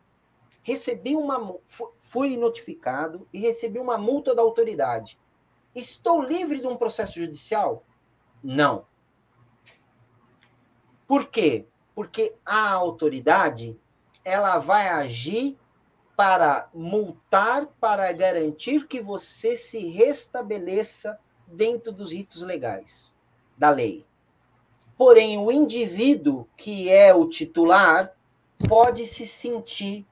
recebi 0.63 1.17
uma. 1.17 1.57
Fui 2.03 2.37
notificado 2.37 3.27
e 3.33 3.41
recebi 3.41 3.81
uma 3.81 3.99
multa 3.99 4.33
da 4.33 4.43
autoridade. 4.43 5.19
Estou 5.75 6.23
livre 6.23 6.61
de 6.61 6.69
um 6.69 6.77
processo 6.77 7.15
judicial? 7.15 7.83
Não. 8.45 8.87
Por 11.09 11.27
quê? 11.29 11.67
Porque 11.95 12.35
a 12.45 12.71
autoridade 12.71 13.77
ela 14.23 14.59
vai 14.59 14.91
agir 14.91 15.59
para 16.15 16.69
multar, 16.75 17.67
para 17.81 18.13
garantir 18.13 18.87
que 18.87 19.01
você 19.01 19.57
se 19.57 19.89
restabeleça 19.89 21.19
dentro 21.47 21.91
dos 21.91 22.13
ritos 22.13 22.43
legais 22.43 23.17
da 23.57 23.71
lei. 23.71 24.05
Porém, 24.99 25.39
o 25.39 25.51
indivíduo 25.51 26.47
que 26.57 26.91
é 26.91 27.15
o 27.15 27.27
titular 27.27 28.13
pode 28.69 29.07
se 29.07 29.27
sentir 29.27 30.07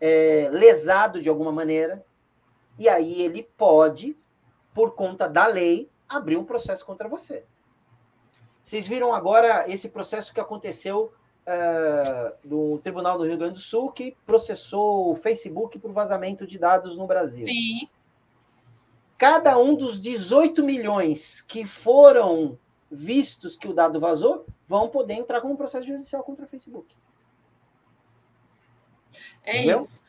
é, 0.00 0.48
lesado 0.50 1.20
de 1.20 1.28
alguma 1.28 1.52
maneira, 1.52 2.02
e 2.78 2.88
aí 2.88 3.20
ele 3.20 3.42
pode, 3.58 4.16
por 4.72 4.94
conta 4.94 5.28
da 5.28 5.46
lei, 5.46 5.90
abrir 6.08 6.36
um 6.36 6.44
processo 6.44 6.86
contra 6.86 7.08
você. 7.08 7.44
Vocês 8.68 8.86
viram 8.86 9.14
agora 9.14 9.64
esse 9.66 9.88
processo 9.88 10.30
que 10.30 10.38
aconteceu 10.38 11.10
uh, 11.46 12.36
no 12.44 12.78
Tribunal 12.80 13.16
do 13.16 13.24
Rio 13.24 13.38
Grande 13.38 13.54
do 13.54 13.60
Sul, 13.60 13.90
que 13.90 14.14
processou 14.26 15.10
o 15.10 15.16
Facebook 15.16 15.78
por 15.78 15.90
vazamento 15.90 16.46
de 16.46 16.58
dados 16.58 16.94
no 16.94 17.06
Brasil. 17.06 17.40
Sim. 17.40 17.88
Cada 19.16 19.56
um 19.56 19.74
dos 19.74 19.98
18 19.98 20.62
milhões 20.62 21.40
que 21.40 21.64
foram 21.64 22.58
vistos 22.90 23.56
que 23.56 23.66
o 23.66 23.72
dado 23.72 23.98
vazou, 23.98 24.44
vão 24.66 24.90
poder 24.90 25.14
entrar 25.14 25.40
com 25.40 25.48
um 25.48 25.56
processo 25.56 25.86
judicial 25.86 26.22
contra 26.22 26.44
o 26.44 26.48
Facebook. 26.48 26.94
É 29.44 29.56
Entendeu? 29.56 29.78
isso. 29.78 30.02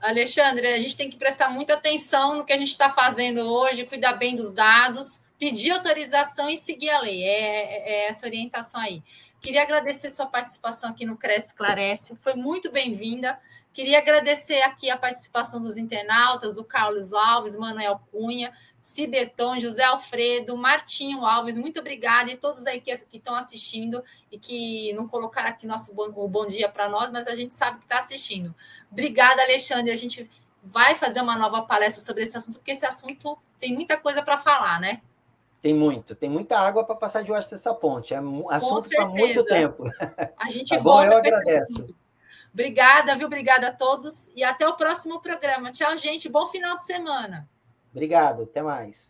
Alexandre, 0.00 0.66
a 0.68 0.80
gente 0.80 0.96
tem 0.96 1.10
que 1.10 1.18
prestar 1.18 1.50
muita 1.50 1.74
atenção 1.74 2.38
no 2.38 2.46
que 2.46 2.52
a 2.54 2.56
gente 2.56 2.70
está 2.70 2.88
fazendo 2.88 3.40
hoje, 3.40 3.84
cuidar 3.84 4.14
bem 4.14 4.34
dos 4.34 4.54
dados, 4.54 5.22
pedir 5.40 5.70
autorização 5.70 6.50
e 6.50 6.58
seguir 6.58 6.90
a 6.90 7.00
lei. 7.00 7.24
É, 7.24 7.30
é, 7.30 7.92
é 7.92 8.08
essa 8.08 8.26
orientação 8.26 8.78
aí. 8.78 9.02
Queria 9.40 9.62
agradecer 9.62 10.10
sua 10.10 10.26
participação 10.26 10.90
aqui 10.90 11.06
no 11.06 11.16
Cresce 11.16 11.48
Esclarece, 11.48 12.14
foi 12.16 12.34
muito 12.34 12.70
bem-vinda. 12.70 13.40
Queria 13.72 13.98
agradecer 13.98 14.60
aqui 14.62 14.90
a 14.90 14.98
participação 14.98 15.62
dos 15.62 15.78
internautas, 15.78 16.56
do 16.56 16.64
Carlos 16.64 17.14
Alves, 17.14 17.56
Manuel 17.56 18.02
Cunha, 18.10 18.52
Ciberton, 18.82 19.58
José 19.58 19.84
Alfredo, 19.84 20.56
Martinho 20.56 21.24
Alves, 21.24 21.56
muito 21.56 21.80
obrigada 21.80 22.30
e 22.30 22.36
todos 22.36 22.66
aí 22.66 22.80
que, 22.80 22.94
que 23.06 23.16
estão 23.16 23.34
assistindo 23.34 24.04
e 24.30 24.38
que 24.38 24.92
não 24.92 25.08
colocaram 25.08 25.48
aqui 25.48 25.66
nosso 25.66 25.94
bom, 25.94 26.10
bom 26.10 26.46
dia 26.46 26.68
para 26.68 26.88
nós, 26.88 27.10
mas 27.10 27.26
a 27.26 27.34
gente 27.34 27.54
sabe 27.54 27.78
que 27.78 27.84
está 27.84 27.98
assistindo. 27.98 28.54
Obrigada, 28.90 29.40
Alexandre. 29.42 29.90
A 29.90 29.96
gente 29.96 30.28
vai 30.62 30.94
fazer 30.94 31.22
uma 31.22 31.38
nova 31.38 31.62
palestra 31.62 32.04
sobre 32.04 32.24
esse 32.24 32.36
assunto, 32.36 32.58
porque 32.58 32.72
esse 32.72 32.84
assunto 32.84 33.38
tem 33.58 33.72
muita 33.72 33.96
coisa 33.96 34.22
para 34.22 34.36
falar, 34.36 34.78
né? 34.78 35.00
Tem 35.62 35.74
muito, 35.74 36.14
tem 36.14 36.30
muita 36.30 36.58
água 36.58 36.84
para 36.84 36.94
passar 36.94 37.22
debaixo 37.22 37.50
dessa 37.50 37.74
ponte. 37.74 38.14
É 38.14 38.18
assunto 38.50 38.88
para 38.88 39.06
muito 39.06 39.44
tempo. 39.44 39.84
A 40.38 40.48
gente 40.50 40.70
tá 40.70 40.78
volta 40.78 41.06
bom, 41.08 41.12
eu 41.12 41.18
agradeço. 41.18 41.94
Obrigada, 42.52 43.14
viu? 43.14 43.26
Obrigada 43.26 43.68
a 43.68 43.72
todos 43.72 44.30
e 44.34 44.42
até 44.42 44.66
o 44.66 44.74
próximo 44.74 45.20
programa. 45.20 45.70
Tchau, 45.70 45.96
gente. 45.96 46.28
Bom 46.28 46.46
final 46.46 46.76
de 46.76 46.84
semana. 46.84 47.48
Obrigado, 47.92 48.44
até 48.44 48.62
mais. 48.62 49.09